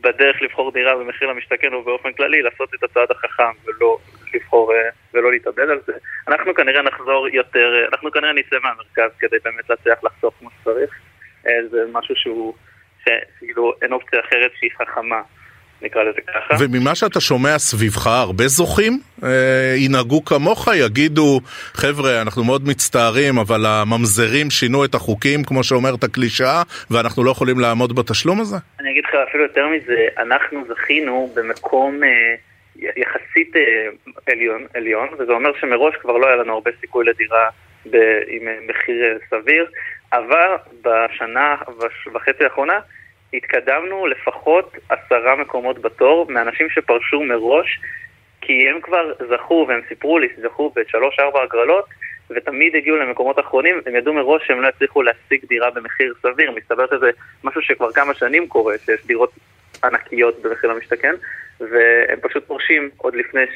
[0.00, 3.98] בדרך לבחור דירה במחיר למשתכן ובאופן כללי לעשות את הצעד החכם ולא
[4.34, 5.92] לבחור אה, ולא להתאבד על זה.
[6.28, 10.90] אנחנו כנראה נחזור יותר, אה, אנחנו כנראה נצא מהמרכז כדי באמת להצליח לחסוך כמו שצריך.
[11.46, 12.54] אה, זה משהו שהוא,
[13.38, 15.22] כאילו אין אופציה אחרת שהיא חכמה.
[15.82, 16.54] נקרא לזה ככה.
[16.60, 19.28] וממה שאתה שומע סביבך, הרבה זוכים אה,
[19.76, 21.40] ינהגו כמוך, יגידו,
[21.74, 27.60] חבר'ה, אנחנו מאוד מצטערים, אבל הממזרים שינו את החוקים, כמו שאומרת הקלישאה, ואנחנו לא יכולים
[27.60, 28.56] לעמוד בתשלום הזה?
[28.80, 32.04] אני אגיד לך אפילו יותר מזה, אנחנו זכינו במקום...
[32.04, 32.34] אה,
[32.82, 33.62] יחסית אה,
[34.32, 37.48] עליון, עליון, וזה אומר שמראש כבר לא היה לנו הרבה סיכוי לדירה
[37.90, 39.66] ב, עם אה, מחיר אה, סביר,
[40.12, 41.56] אבל בשנה
[42.14, 42.80] וחצי האחרונה
[43.34, 47.80] התקדמנו לפחות עשרה מקומות בתור מאנשים שפרשו מראש
[48.40, 51.84] כי הם כבר זכו, והם סיפרו לי, זכו בשלוש-ארבע הגרלות
[52.30, 56.50] ותמיד הגיעו למקומות אחרונים, הם ידעו מראש שהם לא יצליחו להשיג דירה במחיר סביר.
[56.50, 57.10] מסתבר שזה
[57.44, 59.32] משהו שכבר כמה שנים קורה, שיש דירות
[59.84, 61.14] ענקיות במחיר למשתכן,
[61.60, 63.46] והם פשוט פורשים עוד לפני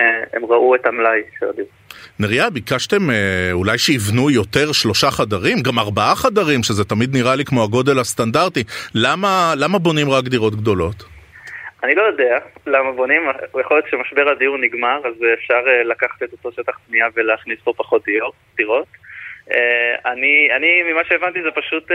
[0.00, 1.70] שהם ראו את המלאי של הדירות.
[2.18, 7.44] נריה, ביקשתם אה, אולי שיבנו יותר שלושה חדרים, גם ארבעה חדרים, שזה תמיד נראה לי
[7.44, 8.64] כמו הגודל הסטנדרטי.
[8.94, 11.04] למה, למה בונים רק דירות גדולות?
[11.82, 13.22] אני לא יודע למה בונים,
[13.60, 17.72] יכול להיות שמשבר הדיור נגמר, אז אפשר אה, לקחת את אותו שטח בנייה ולהכניס פה
[17.76, 18.04] פחות
[18.56, 18.86] דירות.
[19.52, 21.90] אה, אני, אני, ממה שהבנתי זה פשוט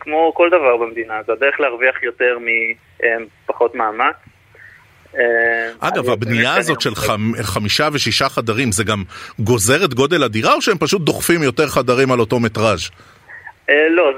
[0.00, 4.16] כמו כל דבר במדינה, זה הדרך להרוויח יותר מפחות מאמץ.
[5.18, 6.94] אה, אגב, הבנייה הזאת של
[7.42, 9.02] חמישה ושישה חדרים, זה גם
[9.38, 12.90] גוזר את גודל הדירה, או שהם פשוט דוחפים יותר חדרים על אותו מטראז'?
[13.70, 14.12] אה, לא,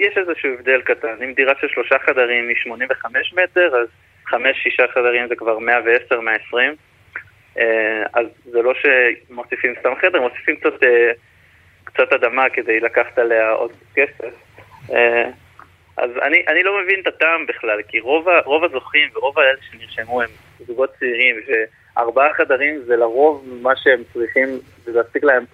[0.00, 1.16] יש איזשהו הבדל קטן.
[1.24, 3.88] אם דירה של שלושה חדרים היא 85 מטר, אז
[4.26, 6.54] חמש-שישה חדרים זה כבר 110-120.
[7.58, 10.74] אה, אז זה לא שמוסיפים סתם חדר, מוסיפים קצת,
[11.84, 14.34] קצת אדמה כדי לקחת עליה עוד כסף.
[15.96, 20.22] אז אני, אני לא מבין את הטעם בכלל, כי רוב, רוב הזוכים ורוב האלה שנרשמו
[20.22, 20.28] הם
[20.66, 24.48] זוגות צעירים, שארבעה חדרים זה לרוב מה שהם צריכים,
[24.84, 25.44] זה להספיק להם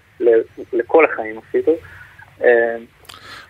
[0.72, 1.72] לכל החיים אפילו.
[2.44, 2.77] אה,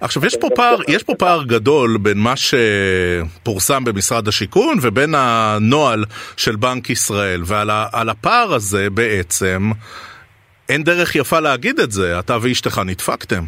[0.00, 6.04] עכשיו יש פה פער, יש פה פער גדול בין מה שפורסם במשרד השיכון ובין הנוהל
[6.36, 9.70] של בנק ישראל, ועל הפער הזה בעצם
[10.68, 13.44] אין דרך יפה להגיד את זה, אתה ואשתך נדפקתם.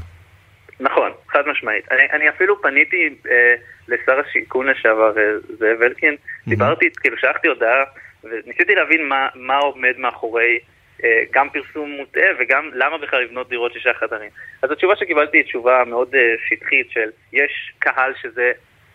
[0.81, 1.93] נכון, חד משמעית.
[1.93, 3.55] אני, אני אפילו פניתי אה,
[3.89, 6.51] לשר השיכון לשעבר, אה, זאב אלקין, mm-hmm.
[6.51, 7.85] דיברתי, כאילו שלחתי הודעה,
[8.25, 10.59] וניסיתי להבין מה, מה עומד מאחורי
[11.05, 14.31] אה, גם פרסום מוטעה וגם למה בכלל לבנות דירות שישה חדרים.
[14.63, 18.53] אז התשובה שקיבלתי היא תשובה מאוד אה, שטחית של יש קהל שזה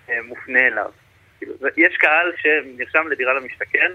[0.09, 0.91] אה, מופנה אליו.
[1.37, 3.91] כאילו, יש קהל שנרשם לדירה למשתכן,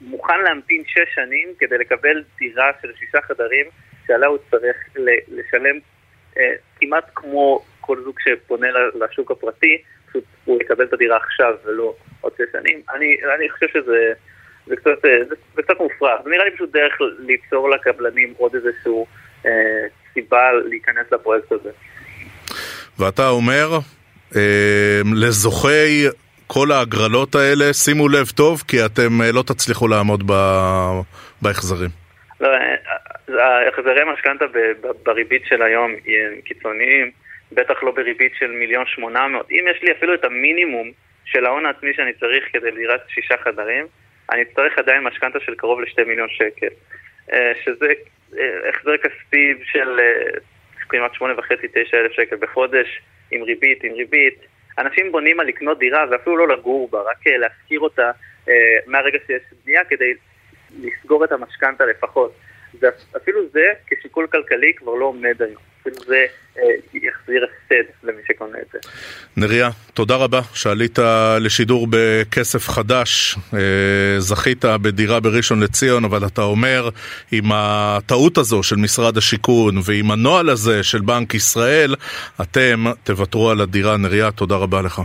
[0.00, 3.66] מוכן להמתין שש שנים כדי לקבל דירה של שישה חדרים
[4.06, 4.76] שעליה הוא צריך
[5.28, 5.78] לשלם
[6.36, 6.52] אה,
[6.86, 12.32] כמעט כמו כל זוג שפונה לשוק הפרטי, פשוט הוא יקבל את הדירה עכשיו ולא עוד
[12.38, 12.82] שש שנים.
[12.94, 14.12] אני, אני חושב שזה
[14.66, 16.20] זה קצת, אה, זה, זה קצת מופרך.
[16.24, 19.06] זה נראה לי פשוט דרך ליצור לקבלנים עוד איזשהו
[19.46, 19.50] אה,
[20.14, 21.70] סיבה להיכנס לפרויקט הזה.
[22.98, 23.78] ואתה אומר,
[24.36, 26.08] אה, לזוכי
[26.46, 30.30] כל ההגרלות האלה, שימו לב טוב, כי אתם אה, לא תצליחו לעמוד
[31.42, 31.90] בהחזרים.
[32.40, 32.48] לא,
[33.28, 34.44] החזרי משכנתה
[35.02, 37.10] בריבית של היום הם קיצוניים,
[37.52, 39.50] בטח לא בריבית של מיליון שמונה מאות.
[39.50, 40.90] אם יש לי אפילו את המינימום
[41.24, 43.86] של ההון העצמי שאני צריך כדי לדירת שישה חדרים,
[44.32, 46.68] אני אצטרך עדיין משכנתה של קרוב לשתי מיליון שקל.
[47.32, 47.92] אה, שזה
[48.38, 50.38] אה, החזר כספי של אה,
[50.88, 54.38] כמעט שמונה וחצי, תשע אלף שקל בחודש, עם ריבית, עם ריבית.
[54.78, 58.10] אנשים בונים על לקנות דירה ואפילו לא לגור בה, רק להשכיר אותה
[58.86, 60.14] מהרגע שיש בנייה כדי
[60.80, 62.34] לסגור את המשכנתה לפחות.
[63.16, 65.62] אפילו זה כשיקול כלכלי כבר לא עומד היום.
[65.80, 66.26] אפילו זה
[66.58, 66.62] אה,
[66.94, 68.78] יחזיר הפסד למי שקונה את זה.
[69.36, 70.98] נריה, תודה רבה שעלית
[71.40, 73.36] לשידור בכסף חדש.
[73.54, 73.58] אה,
[74.18, 76.88] זכית בדירה בראשון לציון, אבל אתה אומר,
[77.32, 81.94] עם הטעות הזו של משרד השיכון ועם הנוהל הזה של בנק ישראל,
[82.40, 83.96] אתם תוותרו על הדירה.
[83.96, 85.02] נריה, תודה רבה לך.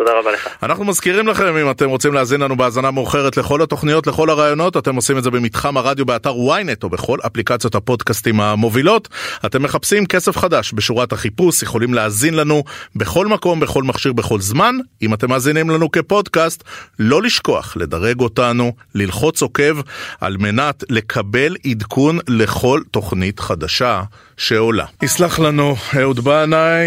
[0.00, 0.48] תודה רבה לך.
[0.62, 4.96] אנחנו מזכירים לכם, אם אתם רוצים להאזין לנו בהאזנה מאוחרת לכל התוכניות, לכל הרעיונות, אתם
[4.96, 9.08] עושים את זה במתחם הרדיו באתר ynet או בכל אפליקציות הפודקאסטים המובילות.
[9.46, 12.64] אתם מחפשים כסף חדש בשורת החיפוש, יכולים להאזין לנו
[12.96, 14.76] בכל מקום, בכל מכשיר, בכל זמן.
[15.02, 16.64] אם אתם מאזינים לנו כפודקאסט,
[16.98, 19.80] לא לשכוח לדרג אותנו, ללחוץ עוקב,
[20.20, 24.02] על מנת לקבל עדכון לכל תוכנית חדשה
[24.36, 24.84] שעולה.
[25.02, 26.86] יסלח לנו אהוד בנאי,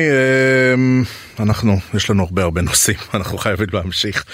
[0.73, 1.03] אמ,
[1.39, 4.25] אנחנו, יש לנו הרבה הרבה נושאים, אנחנו חייבים להמשיך.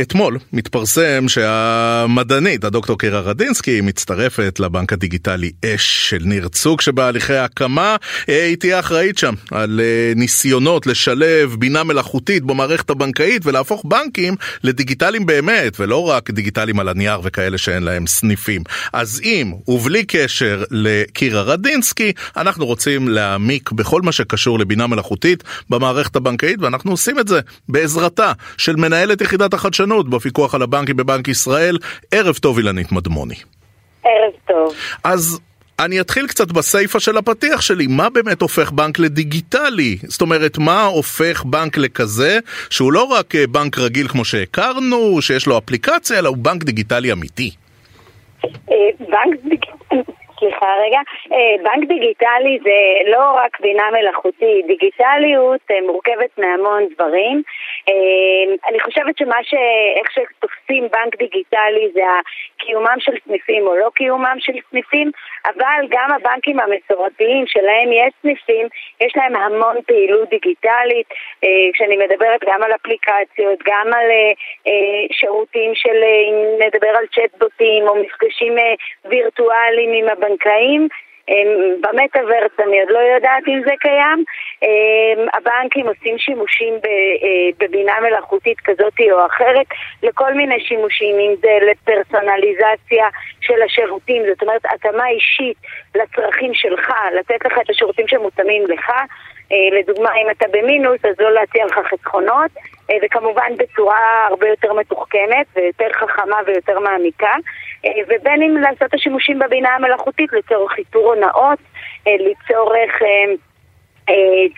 [0.00, 7.96] אתמול מתפרסם שהמדענית, הדוקטור קירה רדינסקי, מצטרפת לבנק הדיגיטלי אש של ניר צוק שבהליכי ההקמה.
[8.28, 14.34] אה, היא תהיה אחראית שם על אה, ניסיונות לשלב בינה מלאכותית במערכת הבנקאית ולהפוך בנקים
[14.64, 18.62] לדיגיטליים באמת, ולא רק דיגיטליים על הנייר וכאלה שאין להם סניפים.
[18.92, 26.16] אז אם, ובלי קשר לקירה רדינסקי, אנחנו רוצים להעמיק בכל מה שקשור לבינה מלאכותית במערכת
[26.16, 29.85] הבנקאית, ואנחנו עושים את זה בעזרתה של מנהלת יחידת החדשנות.
[29.86, 31.78] החדשנות בפיקוח על הבנקים בבנק ישראל.
[32.10, 33.34] ערב טוב אילנית מדמוני.
[34.04, 34.74] ערב טוב.
[35.04, 35.40] אז
[35.78, 39.96] אני אתחיל קצת בסיפה של הפתיח שלי, מה באמת הופך בנק לדיגיטלי?
[40.02, 42.38] זאת אומרת, מה הופך בנק לכזה
[42.70, 47.12] שהוא לא רק אה, בנק רגיל כמו שהכרנו, שיש לו אפליקציה, אלא הוא בנק דיגיטלי
[47.12, 47.50] אמיתי?
[48.44, 48.50] אה,
[49.00, 51.00] בנק דיגיטלי, סליחה רגע,
[51.32, 57.42] אה, בנק דיגיטלי זה לא רק בינה מלאכותית, דיגיטליות מורכבת מהמון דברים.
[57.88, 59.54] אמ, אני חושבת שמה ש...
[59.96, 62.02] איך שתופסים בנק דיגיטלי זה
[62.58, 65.10] קיומם של סניפים או לא קיומם של סניפים,
[65.46, 68.66] אבל גם הבנקים המסורתיים שלהם יש סניפים,
[69.00, 71.06] יש להם המון פעילות דיגיטלית,
[71.44, 74.32] אה, כשאני מדברת גם על אפליקציות, גם על אה,
[74.66, 78.56] אה, שירותים של, אם נדבר על צ'טבוטים או מפגשים
[79.04, 80.88] וירטואליים עם הבנקאים,
[81.80, 84.24] במטאוורס אני עוד לא יודעת אם זה קיים.
[85.34, 89.66] הבנקים עושים שימושים אה, בבינה מלאכותית כזאת או אחרת
[90.02, 93.08] לכל מיני שימושים, אם זה לפרסונליזציה
[93.40, 95.56] של השירותים, זאת אומרת התאמה אישית
[95.94, 98.90] לצרכים שלך, לתת לך את השירותים שמותאמים לך.
[99.52, 102.50] אה, לדוגמה, אם אתה במינוס, אז לא להציע לך חסכונות,
[102.90, 107.34] אה, וכמובן בצורה הרבה יותר מתוחכמת ויותר חכמה ויותר מעמיקה.
[107.84, 111.58] אה, ובין אם לעשות את השימושים בבינה המלאכותית לצורך איתור הונאות,
[112.06, 113.02] לצורך...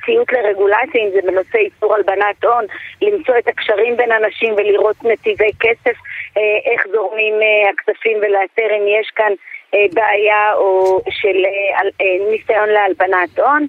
[0.05, 2.65] ציות לרגולציה, אם זה בנושא איסור הלבנת הון,
[3.03, 5.97] למצוא את הקשרים בין אנשים ולראות נתיבי כסף,
[6.73, 7.35] איך זורמים
[7.73, 9.33] הכספים ולאתר אם יש כאן
[9.73, 11.37] בעיה או של
[12.31, 13.67] ניסיון להלבנת הון.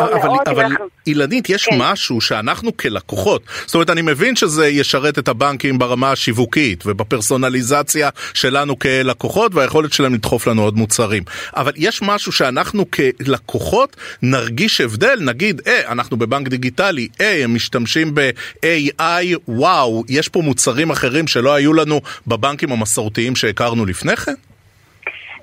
[0.00, 0.66] אבל, אבל
[1.06, 1.76] אילנית, יש כן.
[1.78, 8.78] משהו שאנחנו כלקוחות, זאת אומרת, אני מבין שזה ישרת את הבנקים ברמה השיווקית ובפרסונליזציה שלנו
[8.78, 11.22] כלקוחות והיכולת שלהם לדחוף לנו עוד מוצרים,
[11.56, 18.14] אבל יש משהו שאנחנו כלקוחות נרגיש הבדל, נגיד, אה, אנחנו בבנק דיגיטלי, אה, הם משתמשים
[18.14, 24.34] ב-AI, וואו, יש פה מוצרים אחרים שלא היו לנו בבנקים המסורתיים שהכרנו לפני כן?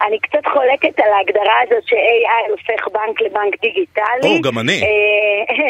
[0.01, 4.37] אני קצת חולקת על ההגדרה הזאת ש-AI הופך בנק לבנק דיגיטלי.
[4.37, 4.81] או, גם אני.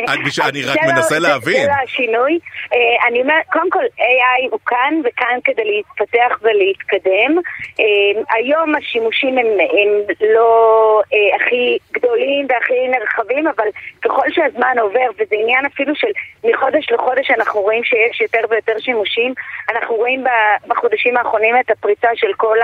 [0.08, 1.62] אה, אני רק מנסה להבין.
[1.62, 2.40] זה לא השינוי.
[2.74, 7.38] אה, אני אומרת, קודם כל, AI הוא כאן וכאן כדי להתפתח ולהתקדם.
[7.80, 11.02] אה, היום השימושים הם, הם לא
[11.36, 13.68] הכי גדולים והכי נרחבים, אבל
[14.02, 16.12] ככל שהזמן עובר, וזה עניין אפילו של
[16.44, 19.34] מחודש לחודש אנחנו רואים שיש יותר ויותר שימושים.
[19.70, 20.24] אנחנו רואים
[20.68, 22.58] בחודשים האחרונים את הפריצה של כל.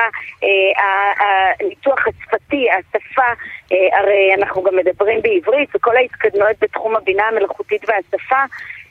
[1.60, 3.32] הניתוח השפתי, השפה,
[3.74, 8.44] אה, הרי אנחנו גם מדברים בעברית וכל ההתקדמות בתחום הבינה המלאכותית והשפה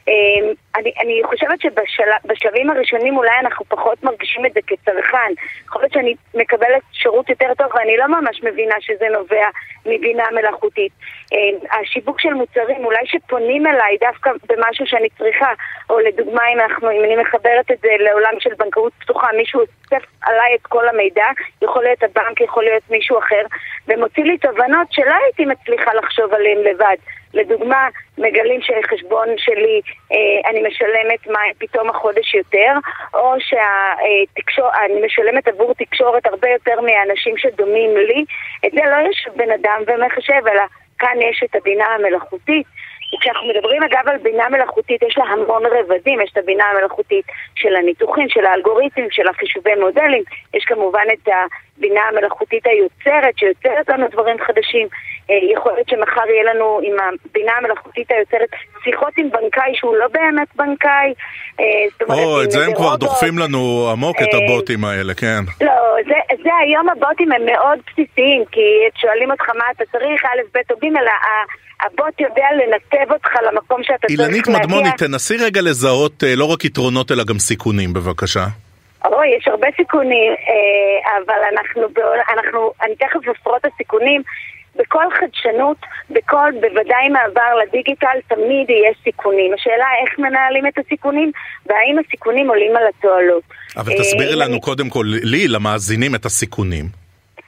[0.09, 5.33] אמ, אני, אני חושבת שבשלבים הראשונים אולי אנחנו פחות מרגישים את זה כצרכן.
[5.67, 9.47] יכול להיות שאני מקבלת שירות יותר טוב ואני לא ממש מבינה שזה נובע
[9.87, 10.93] מבינה מלאכותית.
[11.33, 15.53] אמ, השיווק של מוצרים, אולי שפונים אליי דווקא במשהו שאני צריכה,
[15.91, 20.05] או לדוגמה אם, אנחנו, אם אני מחברת את זה לעולם של בנקאות פתוחה, מישהו אוסף
[20.23, 21.27] עליי את כל המידע,
[21.63, 23.43] יכול להיות הבנק, יכול להיות מישהו אחר,
[23.89, 26.97] ומוציא לי תובנות שלא הייתי מצליחה לחשוב עליהן לבד.
[27.35, 29.81] לדוגמה, מגלים שחשבון שלי,
[30.13, 32.73] אה, אני משלמת מים פתאום החודש יותר,
[33.15, 38.25] או שאני משלמת עבור תקשורת הרבה יותר מהאנשים שדומים לי.
[38.67, 40.63] את זה לא יש בן אדם ומחשב, אלא
[40.99, 42.67] כאן יש את הבינה המלאכותית.
[43.21, 47.77] כשאנחנו מדברים אגב על בינה מלאכותית, יש לה המון רבדים, יש את הבינה המלאכותית של
[47.77, 50.23] הניתוחים, של האלגוריתמים, של החישובי מודלים,
[50.55, 51.29] יש כמובן את
[51.79, 54.89] הבינה המלאכותית היוצרת, שיוצרת לנו דברים חדשים.
[55.31, 56.97] אה, יכול להיות שמחר יהיה לנו עם
[57.31, 58.49] הבינה המלאכותית היוצרת
[58.85, 61.15] שיחות עם בנקאי שהוא לא באמת בנקאי.
[61.61, 61.65] אה,
[62.09, 65.43] או, את זה הם כבר דוחפים לנו עמוק, את אה, הבוטים האלה, כן.
[65.61, 65.73] לא,
[66.43, 68.61] זה, זה היום הבוטים הם מאוד בסיסיים, כי
[69.01, 70.87] שואלים אותך מה אתה צריך, א', ב' או ג',
[71.81, 74.27] הבוט יודע לנתב אותך למקום שאתה צריך להגיע.
[74.27, 78.45] אילנית מדמוני, תנסי רגע לזהות לא רק יתרונות אלא גם סיכונים, בבקשה.
[79.05, 80.33] אוי, יש הרבה סיכונים,
[81.17, 81.83] אבל אנחנו,
[82.35, 84.23] אנחנו אני תכף אפרוט את הסיכונים.
[84.77, 85.77] בכל חדשנות,
[86.11, 89.55] בכל, בוודאי מעבר לדיגיטל, תמיד יש סיכונים.
[89.55, 91.33] השאלה איך מנהלים את הסיכונים,
[91.67, 93.43] והאם הסיכונים עולים על התועלות.
[93.77, 96.85] אבל תסבירי לנו קודם כל, לי, למאזינים, את הסיכונים.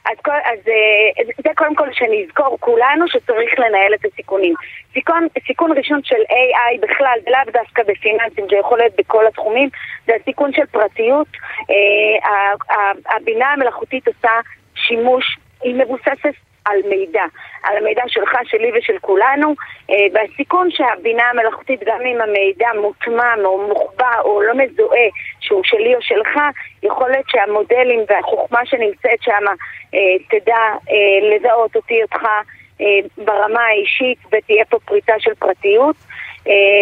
[0.05, 4.53] אז, כל, אז אה, זה קודם כל שנזכור כולנו שצריך לנהל את הסיכונים.
[4.93, 9.69] סיכון, סיכון ראשון של AI בכלל, לאו דווקא בפיננסים, זה יכול להיות בכל התחומים,
[10.07, 11.27] זה הסיכון של פרטיות.
[11.69, 14.31] אה, הבינה המלאכותית עושה
[14.75, 17.23] שימוש, היא מבוססת על מידע,
[17.63, 19.53] על המידע שלך, שלי ושל כולנו,
[19.89, 25.07] אה, והסיכון שהבינה המלאכותית, גם אם המידע מוטמע או מוחבא או לא מזוהה
[25.39, 26.39] שהוא שלי או שלך,
[26.83, 29.43] יכול להיות שהמודלים והחוכמה שנמצאת שם
[29.93, 29.99] אה,
[30.29, 30.61] תדע
[30.91, 32.27] אה, לזהות אותי, אותך,
[33.17, 35.95] ברמה האישית ותהיה פה פריצה של פרטיות.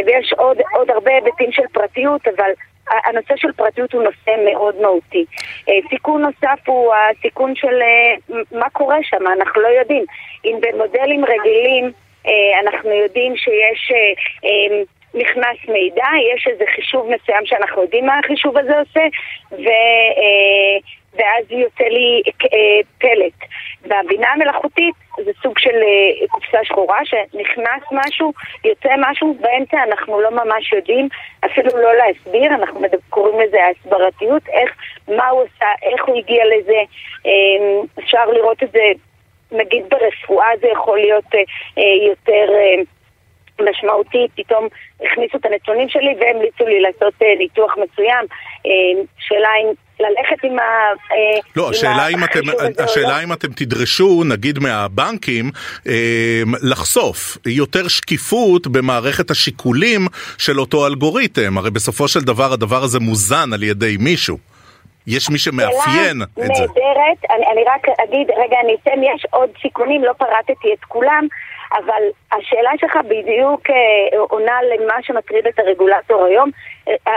[0.06, 2.52] ויש עוד, עוד הרבה היבטים של פרטיות, אבל
[2.90, 5.26] הנושא של פרטיות הוא נושא מאוד מהותי.
[5.70, 10.06] אה, סיכון נוסף הוא הסיכון של אה, מה קורה שם, אנחנו לא יודעים.
[10.46, 11.92] אם במודלים רגילים
[12.28, 13.92] אה, אנחנו יודעים שיש...
[15.16, 16.06] נכנס מידע,
[16.36, 19.02] יש איזה חישוב מסוים שאנחנו יודעים מה החישוב הזה עושה,
[19.52, 19.70] ו,
[21.14, 22.22] ואז יוצא לי
[22.98, 23.50] פלט.
[23.82, 30.32] והבינה המלאכותית זה סוג של אה, קופסה שחורה שנכנס משהו, יוצא משהו, באמצע אנחנו לא
[30.32, 31.08] ממש יודעים
[31.46, 34.72] אפילו לא להסביר, אנחנו קוראים לזה הסברתיות, איך,
[35.08, 36.80] מה הוא עשה, איך הוא הגיע לזה,
[37.26, 38.84] אמ, אפשר לראות את זה,
[39.52, 41.40] נגיד ברפואה זה יכול להיות אה,
[41.78, 42.52] אה, יותר...
[43.70, 44.68] משמעותי, פתאום
[45.02, 48.26] הכניסו את הנתונים שלי והמליצו לי לעשות ניתוח מסוים.
[49.20, 49.74] שאלה אם
[50.04, 50.64] ללכת עם ה...
[51.12, 52.40] אה, לא, השאלה אם אתם,
[52.84, 53.24] השאלה לא.
[53.24, 55.46] אם אתם תדרשו, נגיד מהבנקים,
[55.88, 60.02] אה, לחשוף יותר שקיפות במערכת השיקולים
[60.38, 61.58] של אותו אלגוריתם.
[61.58, 64.38] הרי בסופו של דבר הדבר הזה מוזן על ידי מישהו.
[65.08, 66.44] יש מי שמאפיין את זה.
[66.46, 70.84] שאלה נהדרת, אני, אני רק אגיד, רגע, אני אתן, יש עוד סיכונים, לא פרטתי את
[70.88, 71.28] כולם,
[71.72, 76.50] אבל השאלה שלך בדיוק אה, עונה למה שמטריד את הרגולטור היום,
[76.88, 77.14] אה,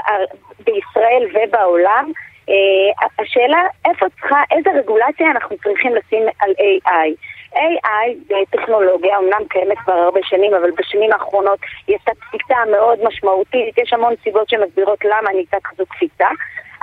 [0.64, 2.12] בישראל ובעולם.
[2.48, 7.08] Uh, השאלה איפה צריכה, איזה רגולציה אנחנו צריכים לשים על AI.
[7.54, 12.98] AI זה טכנולוגיה, אמנם קיימת כבר הרבה שנים, אבל בשנים האחרונות היא עשתה קפיצה מאוד
[13.04, 16.28] משמעותית, יש המון סיבות שמסבירות למה נהייתה כזו קפיצה,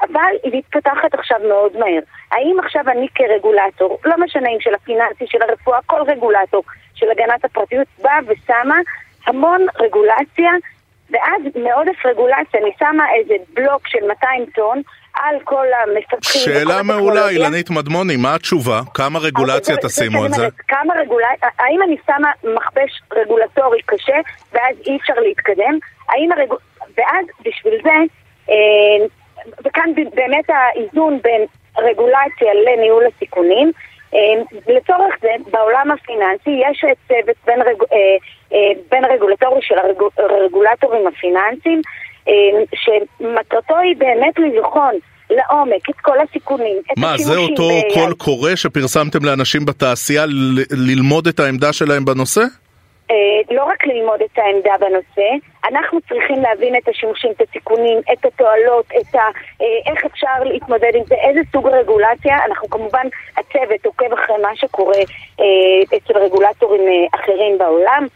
[0.02, 2.00] אבל היא מתפתחת עכשיו מאוד מהר.
[2.32, 6.64] האם עכשיו אני כרגולטור, לא משנה אם של הפיננסי, של הרפואה, כל רגולטור
[6.96, 8.78] של הגנת הפרטיות, באה ושמה
[9.28, 10.52] המון רגולציה,
[11.10, 14.82] ואז מעודף רגולציה, אני שמה איזה בלוק של 200 טון,
[15.14, 16.42] על כל המפתחים.
[16.42, 18.82] שאלה מעולה, אילנית מדמוני, מה התשובה?
[18.94, 20.48] כמה רגולציה תשימו על זה?
[20.68, 24.18] כמה רגולציה, האם אני שמה מכבש רגולטורי קשה,
[24.54, 25.78] ואז אי אפשר להתקדם?
[26.10, 26.58] האם הרגול...
[26.98, 27.90] ואז בשביל זה,
[28.50, 29.06] אה,
[29.66, 31.46] וכאן באמת האיזון בין
[31.78, 33.72] רגולציה לניהול הסיכונים,
[34.14, 34.20] אה,
[34.68, 37.84] לצורך זה, בעולם הפיננסי יש צוות בין, רג...
[37.94, 39.76] אה, בין רגולטורי של
[40.18, 41.82] הרגולטורים הפיננסיים,
[42.76, 44.94] שמטרתו היא באמת לבחון
[45.30, 50.26] לעומק את כל הסיכונים, את מה, זה אותו קול קורא שפרסמתם לאנשים בתעשייה
[50.72, 52.42] ללמוד את העמדה שלהם בנושא?
[53.12, 55.30] אה, לא רק ללמוד את העמדה בנושא,
[55.66, 59.20] אנחנו צריכים להבין את השימושים, את הסיכונים, את התועלות, את ה,
[59.62, 62.46] אה, איך אפשר להתמודד עם זה, איזה סוג רגולציה.
[62.46, 63.08] אנחנו כמובן,
[63.38, 65.00] הצוות עוקב אחרי מה שקורה
[65.40, 66.82] אה, אצל רגולטורים
[67.16, 68.08] אחרים בעולם.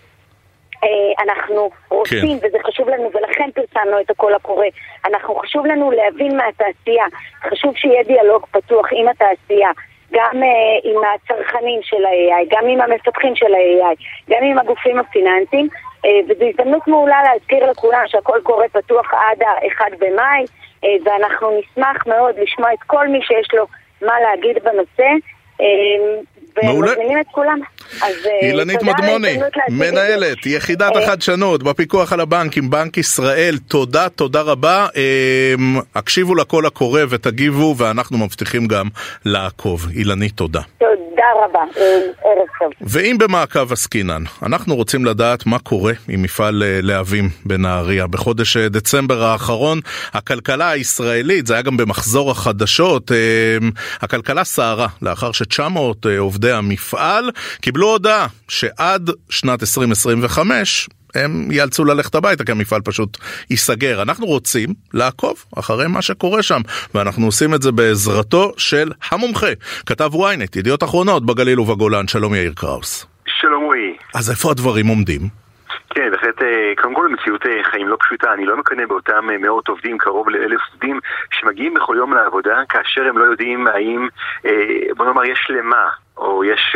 [0.83, 2.47] אה, אנחנו רוצים, כן.
[2.47, 4.65] וזה חשוב לנו, ולכן פרסמנו את הקול הקורא.
[5.05, 7.05] אנחנו, חשוב לנו להבין מהתעשייה,
[7.49, 9.69] חשוב שיהיה דיאלוג פתוח עם התעשייה.
[10.11, 13.95] גם uh, עם הצרכנים של ה-AI, גם עם המפתחים של ה-AI,
[14.29, 19.95] גם עם הגופים הפיננסיים, uh, וזו הזדמנות מעולה להזכיר לכולם שהכל קורה פתוח עד ה-1
[19.99, 20.45] במאי,
[20.81, 23.65] uh, ואנחנו נשמח מאוד לשמוע את כל מי שיש לו
[24.01, 25.09] מה להגיד בנושא.
[25.61, 26.23] Uh,
[26.63, 27.59] ומזמינים את כולם.
[28.03, 28.07] אה,
[28.41, 29.37] אילנית מדמוני,
[29.69, 34.87] מנהלת יחידת אה, החדשנות בפיקוח על הבנקים, בנק ישראל, תודה, תודה רבה.
[35.95, 38.87] הקשיבו לקול הקורא ותגיבו, ואנחנו מבטיחים גם
[39.25, 39.87] לעקוב.
[39.95, 40.61] אילנית, תודה.
[40.77, 41.06] תודה
[41.45, 41.63] רבה,
[42.23, 42.71] ערב טוב.
[42.81, 48.07] ואם במעקב עסקינן, אנחנו רוצים לדעת מה קורה עם מפעל להבים בנהריה.
[48.07, 49.79] בחודש דצמבר האחרון,
[50.13, 53.11] הכלכלה הישראלית, זה היה גם במחזור החדשות,
[54.01, 62.43] הכלכלה סערה לאחר ש-900 עובדי המפעל קיבלו הודעה שעד שנת 2025 הם ייאלצו ללכת הביתה
[62.43, 63.17] כי המפעל פשוט
[63.49, 64.01] ייסגר.
[64.01, 66.61] אנחנו רוצים לעקוב אחרי מה שקורה שם,
[66.95, 69.51] ואנחנו עושים את זה בעזרתו של המומחה,
[69.85, 73.07] כתב ynet, ידיעות אחרונות בגליל ובגולן, שלום יאיר קראוס.
[73.27, 73.97] שלום רועי.
[74.15, 75.21] אז איפה הדברים עומדים?
[75.89, 79.37] כן, בהחלט, אה, קודם כל מציאות אה, חיים לא פשוטה, אני לא מקנא באותם אה,
[79.37, 80.99] מאות עובדים, קרוב לאלף עובדים,
[81.31, 84.07] שמגיעים בכל יום לעבודה כאשר הם לא יודעים האם,
[84.97, 85.89] בוא נאמר, יש למה.
[86.17, 86.75] או יש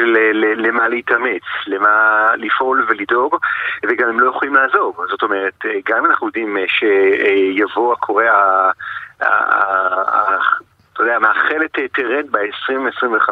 [0.57, 3.35] למה להתאמץ, למה לפעול ולדאוג,
[3.83, 4.95] וגם הם לא יכולים לעזוב.
[5.09, 8.23] זאת אומרת, גם אם אנחנו יודעים שיבוא הקורא
[11.01, 13.29] אתה יודע, מאחלת אה, תרד ב-2025,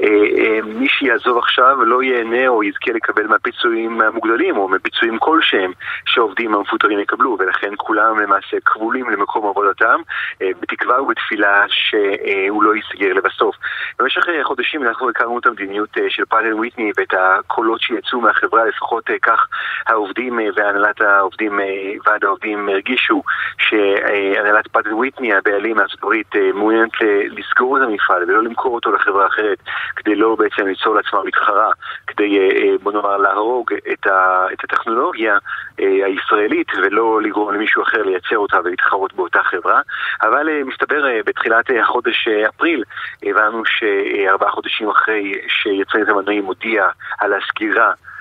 [0.00, 0.06] אה,
[0.38, 5.72] אה, מי שיעזוב עכשיו לא ייהנה או יזכה לקבל מהפיצויים המוגדלים או מפיצויים כלשהם
[6.06, 10.00] שהעובדים המפוטרים יקבלו, ולכן כולם למעשה כבולים למקום עבודתם,
[10.40, 13.56] בתקווה ובתפילה שהוא לא ייסגר לבסוף.
[13.98, 19.46] במשך חודשים אנחנו הכרנו את המדיניות של פאדל וויטני ואת הקולות שיצאו מהחברה, לפחות כך
[19.86, 21.60] העובדים והנהלת העובדים,
[22.06, 23.22] ועד העובדים הרגישו
[23.58, 29.26] שהנהלת פאדל וויטני, הבעלים מארצות הברית, מעוניין מעוניינת לסגור את המפעל ולא למכור אותו לחברה
[29.26, 29.58] אחרת
[29.96, 31.70] כדי לא בעצם ליצור לעצמה מתחרה,
[32.06, 35.38] כדי אה, אה, בוא נאמר להרוג את, ה, את הטכנולוגיה
[35.80, 39.80] אה, הישראלית ולא לגרום למישהו אחר לייצר אותה ולהתחרות באותה חברה.
[40.22, 42.84] אבל מסתבר בתחילת החודש אפריל
[43.22, 46.88] הבנו שארבעה חודשים אחרי שיצרנית המנועים הודיעה
[47.20, 48.11] על הסגירה אה,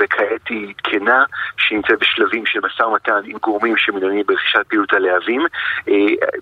[0.00, 1.24] וכעת היא עדכנה
[1.56, 5.42] שנמצאת בשלבים של משא ומתן עם גורמים שמעוניינים ברכישת פעילות הלהבים.
[5.88, 5.94] אה,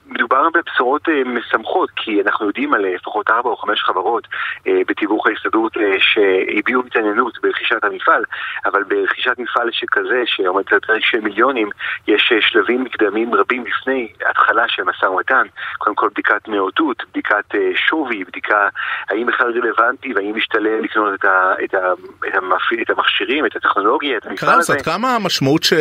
[0.07, 4.27] מדובר בבשורות אה, משמחות, כי אנחנו יודעים על לפחות ארבע או חמש חברות
[4.67, 8.25] בתיווך ההסתדרות שהביעו התעניינות ברכישת המפעל,
[8.65, 11.69] אבל ברכישת מפעל שכזה, שעומד על פרק של מיליונים,
[12.09, 15.47] יש שלבים מקדמיים רבים לפני התחלה של משא ומתן.
[15.79, 17.45] קודם כל בדיקת נאותות, בדיקת
[17.75, 18.69] שווי, בדיקה
[19.09, 21.93] האם בכלל רלוונטי והאם משתלם לקנות את, ה, את, ה,
[22.29, 24.73] את מפעיל את המכשירים, את הטכנולוגיה, את המפעל הזה.
[24.73, 25.73] עד כמה המשמעות ש...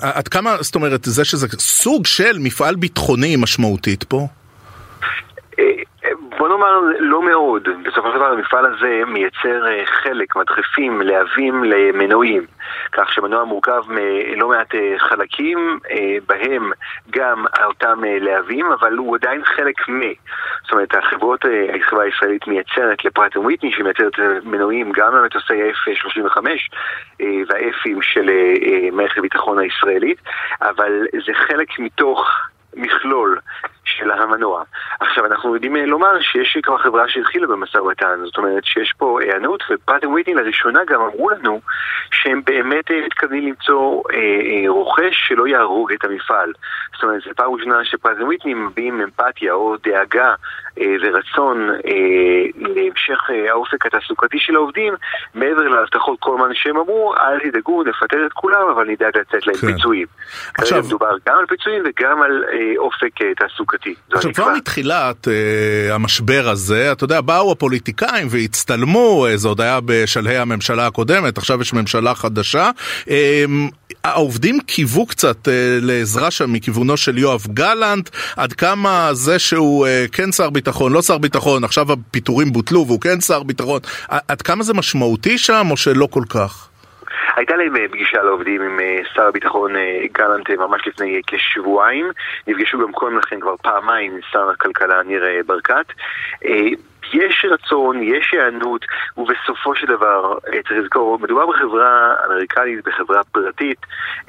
[0.00, 4.26] עד כמה, זאת אומרת, זה שזה סוג של מפעל ביטחוני משמעותית פה?
[6.42, 7.68] בוא נאמר, לא מאוד.
[7.84, 12.46] בסופו של דבר המפעל הזה מייצר אה, חלק, מדחפים, להבים למנועים.
[12.92, 16.72] כך שמנוע מורכב מלא מעט אה, חלקים, אה, בהם
[17.10, 20.00] גם אותם להבים, אבל הוא עדיין חלק מ...
[20.62, 24.12] זאת אומרת, החברות, החברה הישראלית מייצרת לפרט וויטני, שמייצרת
[24.44, 26.38] מנועים גם למטוסי ה-F-35
[27.48, 28.30] וה-F'ים של
[28.92, 30.18] מערכת הביטחון הישראלית,
[30.62, 32.28] אבל זה חלק מתוך
[32.76, 33.38] מכלול
[33.84, 34.62] של המנוע.
[35.00, 39.20] עכשיו, אנחנו יודעים אה, לומר שיש כבר חברה שהתחילה במשא ומתן, זאת אומרת שיש פה
[39.20, 41.60] היענות, ופאטר וויטני לראשונה גם אמרו לנו
[42.10, 46.52] שהם באמת אה, מתכוונים למצוא אה, אה, רוכש שלא יהרוג את המפעל.
[46.94, 50.34] זאת אומרת, זו פעם ראשונה שפאטר וויטני מביעים אמפתיה או דאגה אה,
[50.76, 54.94] ורצון אה, להמשך אה, האופק התעסוקתי של העובדים,
[55.34, 59.56] מעבר להבטחות כל מה שהם אמרו, אל תדאגו, נפטר את כולם, אבל נדאג לתת להם
[59.56, 59.66] כן.
[59.66, 60.06] פיצויים.
[60.58, 60.82] עכשיו...
[60.86, 63.94] מדובר גם על פיצויים וגם על אה, אופק אה, תעסוקתי.
[64.12, 69.78] עכשיו כבר מתחילת אה, המשבר הזה, אתה יודע, באו הפוליטיקאים והצטלמו, אה, זה עוד היה
[69.84, 72.70] בשלהי הממשלה הקודמת, עכשיו יש ממשלה חדשה.
[73.10, 73.44] אה,
[74.04, 80.04] העובדים קיוו קצת אה, לעזרה שם מכיוונו של יואב גלנט, עד כמה זה שהוא אה,
[80.12, 83.80] כן שר ביטחון, לא שר ביטחון, עכשיו הפיטורים בוטלו והוא כן שר ביטחון,
[84.28, 86.68] עד כמה זה משמעותי שם או שלא כל כך?
[87.36, 92.10] הייתה להם אה, פגישה לעובדים עם אה, שר הביטחון אה, גלנט ממש לפני כשבועיים.
[92.46, 95.86] נפגשו גם קודם לכן כבר פעמיים עם שר הכלכלה ניר ברקת.
[97.12, 98.84] יש רצון, יש היענות,
[99.16, 103.78] ובסופו של דבר, אה, צריך לזכור, מדובר בחברה אמריקנית, בחברה פרטית,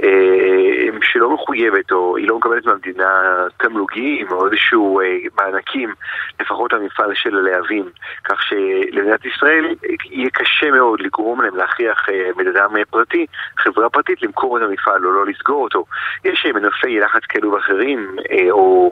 [0.04, 5.94] אה, שלא מחויבת, או היא לא מקבלת מהמדינה תמלוגים, או איזשהו אה, מענקים,
[6.40, 7.90] לפחות למפעל של הלהבים,
[8.24, 9.76] כך שלמדינת ישראל
[10.12, 12.06] יהיה קשה מאוד לגרום להם להכריח
[12.38, 13.26] בן אדם פרטי,
[13.58, 15.86] חברה פרטית, למכור את המפעל או לא לסגור אותו.
[16.26, 18.16] יש מנופי לחץ כאלו ואחרים,
[18.52, 18.92] או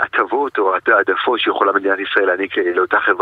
[0.00, 3.13] הטבות או העדפות שיכולה מדינת ישראל להעניק לאותה חברה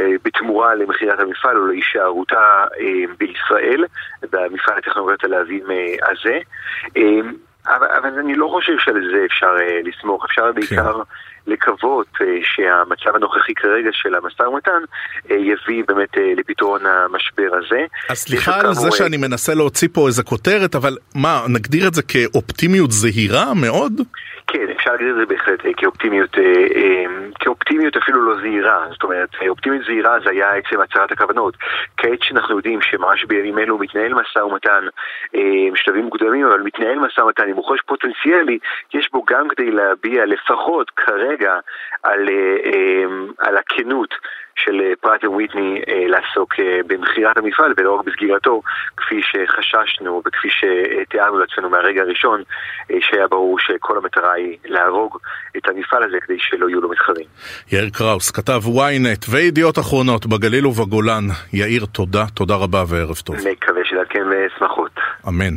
[0.00, 3.84] אה, בתמורה למכירת המפעל או להישארותה אה, בישראל,
[4.22, 6.38] במפעל הטכנולוגיות הלהבים אה, הזה.
[7.66, 9.54] אבל, אבל אני לא חושב שעל זה אפשר
[9.84, 11.02] לסמוך, אפשר בעיקר
[11.46, 12.06] לקוות
[12.42, 14.82] שהמצב הנוכחי כרגע של המשא ומתן
[15.30, 17.84] יביא באמת לפתרון המשבר הזה.
[18.10, 22.02] אז סליחה על זה שאני מנסה להוציא פה איזה כותרת, אבל מה, נגדיר את זה
[22.02, 23.92] כאופטימיות זהירה מאוד?
[24.46, 26.36] כן, אפשר להגיד את זה בהחלט כאופטימיות,
[27.40, 31.56] כאופטימיות אפילו לא זהירה, זאת אומרת, אופטימיות זהירה זה היה עצם הצהרת הכוונות.
[31.96, 34.84] כעת שאנחנו יודעים שממש בימים אלו מתנהל משא ומתן,
[35.74, 38.58] שלבים מוקדמים, אבל מתנהל משא ומתן עם רוכש פוטנציאלי,
[38.94, 41.31] יש בו גם כדי להביע לפחות כרגע
[42.02, 42.28] על,
[43.38, 44.14] על הכנות.
[44.56, 46.54] של פרט וויטני לעסוק
[46.86, 48.62] במכירת המפעל ולא רק בסגירתו,
[48.96, 52.42] כפי שחששנו וכפי שתיארנו לעצמנו מהרגע הראשון,
[53.00, 55.18] שהיה ברור שכל המטרה היא להרוג
[55.56, 57.26] את המפעל הזה כדי שלא יהיו לו מתחרים.
[57.72, 61.24] יאיר קראוס, כתב ynet וידיעות אחרונות בגליל ובגולן.
[61.52, 63.36] יאיר, תודה, תודה רבה וערב טוב.
[63.36, 64.90] מקווה שדרכם שמחות.
[65.28, 65.56] אמן.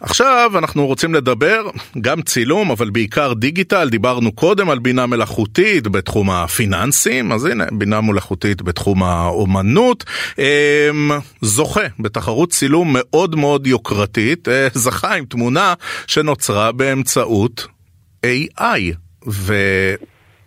[0.00, 1.62] עכשיו אנחנו רוצים לדבר
[2.00, 3.88] גם צילום, אבל בעיקר דיגיטל.
[3.88, 10.04] דיברנו קודם על בינה מלאכותית בתחום הפיננסים, אז הנה, בינה מלאכותית בתחום האומנות.
[11.42, 15.74] זוכה בתחרות צילום מאוד מאוד יוקרתית, זכה עם תמונה
[16.06, 17.66] שנוצרה באמצעות
[18.26, 18.94] AI.
[19.28, 19.54] ו...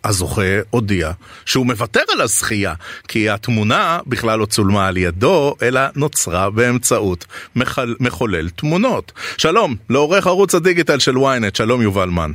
[0.04, 1.10] הזוכה הודיע
[1.46, 2.74] שהוא מוותר על הזכייה,
[3.08, 7.26] כי התמונה בכלל לא צולמה על ידו, אלא נוצרה באמצעות
[7.56, 7.94] מחל...
[8.00, 9.12] מחולל תמונות.
[9.38, 12.30] שלום, לעורך ערוץ הדיגיטל של ynet, שלום יובל מן.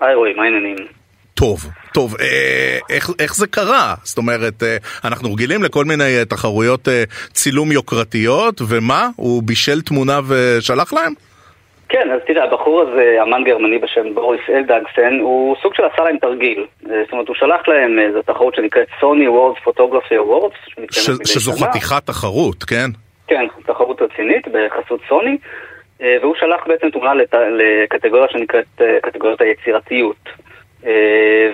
[0.00, 0.76] היי רועי, מה העניינים?
[1.34, 3.94] טוב, טוב, אה, איך, איך זה קרה?
[4.02, 9.08] זאת אומרת, אה, אנחנו רגילים לכל מיני תחרויות אה, צילום יוקרתיות, ומה?
[9.16, 11.12] הוא בישל תמונה ושלח להם?
[11.88, 16.18] כן, אז תראה, הבחור הזה, אמן גרמני בשם בוריס אלדאגסן, הוא סוג של עשה להם
[16.18, 16.66] תרגיל.
[16.82, 20.84] זאת אומרת, הוא שלח להם איזו תחרות שנקראת Sony World Photography Awards.
[21.24, 22.90] שזו חתיכת תחרות, כן?
[23.26, 25.38] כן, תחרות רצינית בחסות סוני,
[26.00, 27.34] והוא שלח בעצם תמונה לת...
[27.34, 30.28] לקטגוריה שנקראת קטגוריית היצירתיות.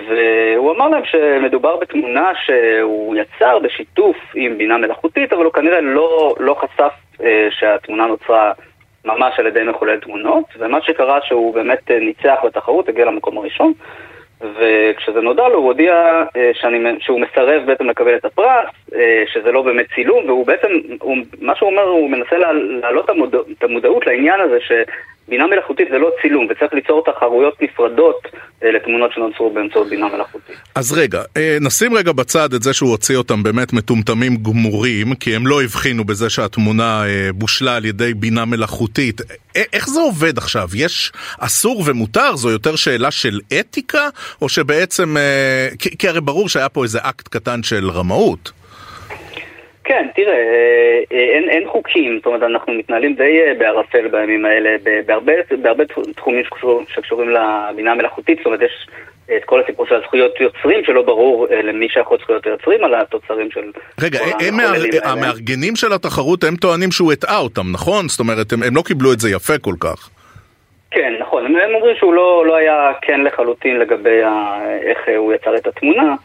[0.09, 6.35] והוא אמר להם שמדובר בתמונה שהוא יצר בשיתוף עם בינה מלאכותית, אבל הוא כנראה לא,
[6.39, 8.51] לא חשף שהתמונה נוצרה
[9.05, 13.73] ממש על ידי מחולל תמונות, ומה שקרה שהוא באמת ניצח בתחרות, הגיע למקום הראשון,
[14.41, 18.65] וכשזה נודע לו הוא הודיע שאני, שהוא מסרב בעצם לקבל את הפרס,
[19.33, 20.67] שזה לא באמת צילום, והוא בעצם,
[21.01, 22.37] הוא, מה שהוא אומר, הוא מנסה
[22.81, 23.09] להעלות
[23.57, 24.57] את המודעות לעניין הזה
[25.25, 28.27] שבינה מלאכותית זה לא צילום, וצריך ליצור תחרויות נפרדות
[28.61, 30.55] לתמונות שנוצרו באמצעות בינה מלאכותית.
[30.75, 31.23] אז רגע,
[31.61, 36.03] נשים רגע בצד את זה שהוא הוציא אותם באמת מטומטמים גמורים, כי הם לא הבחינו
[36.03, 37.03] בזה שהתמונה
[37.33, 39.21] בושלה על ידי בינה מלאכותית.
[39.73, 40.67] איך זה עובד עכשיו?
[40.75, 42.35] יש אסור ומותר?
[42.35, 44.09] זו יותר שאלה של אתיקה?
[44.41, 45.15] או שבעצם,
[45.99, 48.51] כי הרי ברור שהיה פה איזה אקט קטן של רמאות.
[49.85, 50.35] כן, תראה,
[51.11, 54.75] אין, אין חוקים, זאת אומרת, אנחנו מתנהלים די בערפל בימים האלה,
[55.05, 55.83] בהרבה, בהרבה
[56.15, 56.43] תחומים
[56.87, 58.87] שקשורים לבינה המלאכותית, זאת אומרת, יש
[59.37, 63.71] את כל הסיפור של הזכויות יוצרים, שלא ברור למי שייכות זכויות היוצרים על התוצרים של...
[64.01, 64.59] רגע, הם
[65.03, 68.07] המארגנים של התחרות, הם טוענים שהוא הטעה אותם, נכון?
[68.07, 70.09] זאת אומרת, הם, הם לא קיבלו את זה יפה כל כך.
[70.91, 75.33] כן, נכון, הם, הם אומרים שהוא לא, לא היה כן לחלוטין לגבי ה, איך הוא
[75.33, 76.15] יצר את התמונה.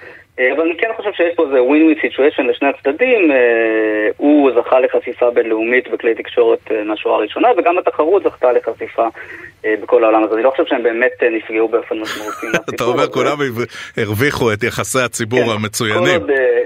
[0.54, 3.30] אבל אני כן חושב שיש פה איזה ווין ווין סיטואשן לשני הצדדים,
[4.16, 9.08] הוא זכה לחשיפה בינלאומית בכלי תקשורת מהשורה הראשונה, וגם התחרות זכתה לחשיפה
[9.64, 10.34] בכל העולם הזה.
[10.34, 13.36] אני לא חושב שהם באמת נפגעו באופן משמעותי אתה אומר כולם
[13.96, 16.20] הרוויחו את יחסי הציבור המצוינים.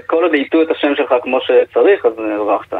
[0.07, 2.73] כל עוד יאייתו את השם שלך כמו שצריך, אז הרווחת,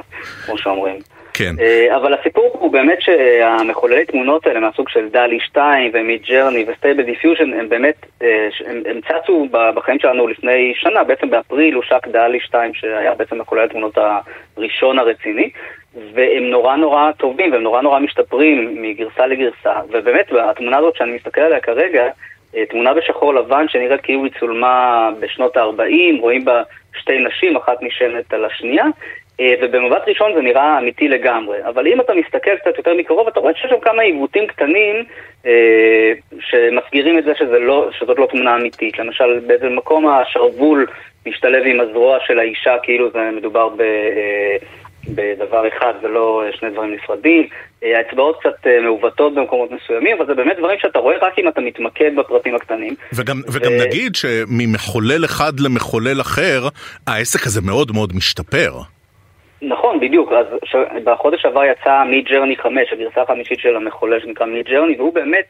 [0.46, 1.00] כמו שאומרים.
[1.38, 1.56] כן.
[1.96, 7.04] אבל הסיפור הוא באמת שהמחוללי תמונות האלה מהסוג של DALL-E 2 ו Midjourney ו Stable
[7.04, 8.06] Diffusion הם באמת,
[8.66, 13.68] הם, הם צצו בחיים שלנו לפני שנה, בעצם באפריל הושק DALL-E 2 שהיה בעצם מחולל
[13.68, 13.98] תמונות
[14.58, 15.50] הראשון הרציני
[16.14, 21.42] והם נורא נורא טובים והם נורא נורא משתפרים מגרסה לגרסה ובאמת התמונה הזאת שאני מסתכל
[21.42, 22.04] עליה כרגע
[22.70, 26.64] תמונה בשחור לבן שנראית כאילו היא צולמה בשנות ה-40, רואים בה
[27.00, 28.86] שתי נשים, אחת נשענת על השנייה
[29.42, 33.54] ובמבט ראשון זה נראה אמיתי לגמרי, אבל אם אתה מסתכל קצת יותר מקרוב, אתה רואה
[33.56, 34.96] שיש שם כמה עיוותים קטנים
[35.46, 39.00] אה, שמסגירים את זה שזה לא, שזאת לא תמונה אמיתית.
[39.00, 40.88] למשל, באיזה מקום השרוול
[41.28, 44.58] משתלב עם הזרוע של האישה, כאילו זה מדובר ב, אה,
[45.08, 47.48] בדבר אחד ולא שני דברים נפרדים.
[47.84, 51.62] אה, האצבעות קצת מעוותות במקומות מסוימים, אבל זה באמת דברים שאתה רואה רק אם אתה
[51.62, 52.96] מתמקד בפרטים הקטנים.
[53.14, 53.72] וגם, וגם.
[53.88, 56.68] נגיד שממחולל אחד למחולל אחר,
[57.08, 58.95] העסק הזה מאוד מאוד משתפר.
[59.68, 60.32] נכון, בדיוק.
[60.32, 60.76] אז ש...
[61.04, 65.46] בחודש שעבר יצא Midjourney 5, הגרסה החמישית של המחולל שנקרא Midjourney, והוא באמת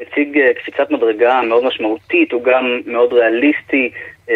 [0.00, 3.90] הציג קפיצת מדרגה מאוד משמעותית, הוא גם מאוד ריאליסטי,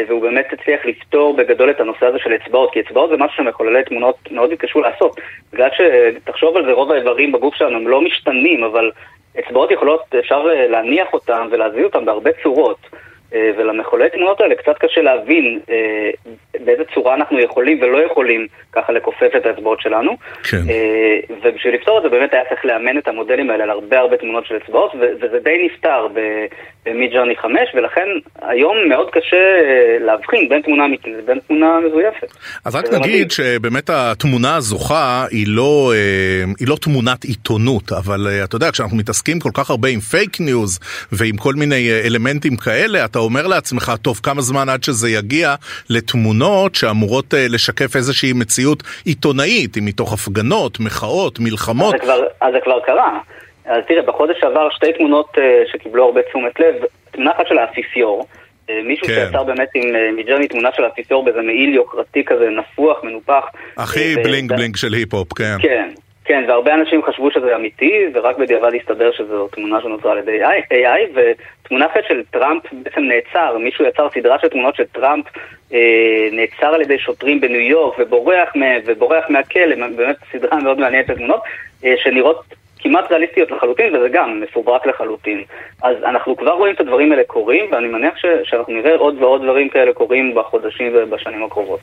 [0.09, 3.85] והוא באמת הצליח לפתור בגדול את הנושא הזה של אצבעות, כי אצבעות זה משהו שמחוללי
[3.85, 5.21] תמונות מאוד התקשו לעשות.
[5.53, 8.91] בגלל שתחשוב על זה, רוב האיברים בגוף שלנו הם לא משתנים, אבל
[9.39, 12.79] אצבעות יכולות, אפשר להניח אותם ולהזיז אותם בהרבה צורות.
[13.35, 16.11] אה, ולמחוללי תמונות האלה קצת קשה להבין אה,
[16.65, 20.17] באיזה צורה אנחנו יכולים ולא יכולים ככה לכופף את האצבעות שלנו.
[20.51, 20.57] כן.
[20.71, 24.17] אה, ובשביל לפתור את זה באמת היה צריך לאמן את המודלים האלה על הרבה הרבה
[24.17, 26.07] תמונות של אצבעות, וזה די נפתר
[26.87, 28.09] במידג'רני 5, ולכן
[28.43, 29.37] היום מאוד קשה
[30.01, 32.33] להבחין בין תמונה אמיתית לבין תמונה מזויפת.
[32.65, 33.31] אז רק נגיד מדהים.
[33.31, 35.93] שבאמת התמונה הזוכה היא לא,
[36.61, 40.79] היא לא תמונת עיתונות, אבל אתה יודע, כשאנחנו מתעסקים כל כך הרבה עם פייק ניוז
[41.13, 45.55] ועם כל מיני אלמנטים כאלה, אתה אומר לעצמך, טוב, כמה זמן עד שזה יגיע
[45.91, 51.95] לתמונות שאמורות אה, לשקף איזושהי מציאות עיתונאית, אם מתוך הפגנות, מחאות, מלחמות.
[51.95, 53.19] אז זה כבר, אז זה כבר קרה.
[53.65, 56.75] אז תראה, בחודש שעבר שתי תמונות אה, שקיבלו הרבה תשומת לב,
[57.11, 58.27] תמונה אחת של האפיפיור.
[58.71, 59.15] אה, מישהו כן.
[59.27, 63.45] שיצר באמת עם Midjourney תמונה של האפיפיור באיזה מעיל יוקרתי כזה, נפוח, מנופח.
[63.77, 65.57] הכי bling bling של היפ-הופ, כן.
[65.61, 65.89] כן,
[66.29, 71.19] כן, והרבה אנשים חשבו שזה אמיתי, ורק בדיעבד הסתבר שזו תמונה שנוצרה על ידי AI,
[71.63, 75.25] ותמונה אחרת של טראמפ בעצם נעצר, מישהו יצר סדרה של תמונות של טראמפ,
[75.73, 78.49] אה, נעצר על ידי שוטרים בניו יורק ובורח,
[78.87, 81.41] ובורח מהכלא, באמת סדרה מאוד מעניינת של תמונות,
[81.85, 82.45] אה, שנראות
[82.79, 85.43] כמעט ריאליסטיות לחלוטין, וזה גם מפוברק לחלוטין.
[85.83, 89.43] אז אנחנו כבר רואים את הדברים האלה קורים, ואני מניח ש- שאנחנו נראה עוד ועוד
[89.43, 91.81] דברים כאלה קורים בחודשים ובשנים הקרובות.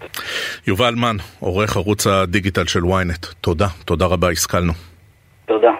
[0.67, 4.73] יובל מן, עורך ערוץ הדיגיטל של ynet, תודה, תודה רבה, השכלנו.
[5.45, 5.71] תודה,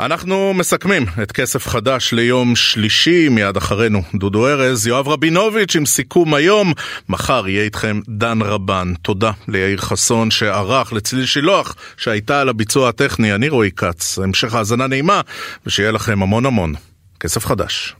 [0.00, 6.34] אנחנו מסכמים את כסף חדש ליום שלישי, מיד אחרינו דודו ארז, יואב רבינוביץ' עם סיכום
[6.34, 6.72] היום,
[7.08, 8.92] מחר יהיה איתכם דן רבן.
[9.02, 14.18] תודה ליאיר חסון שערך, לצליל שילוח שהייתה על הביצוע הטכני, אני רועי כץ.
[14.18, 15.20] המשך האזנה נעימה,
[15.66, 16.74] ושיהיה לכם המון המון
[17.20, 17.94] כסף חדש.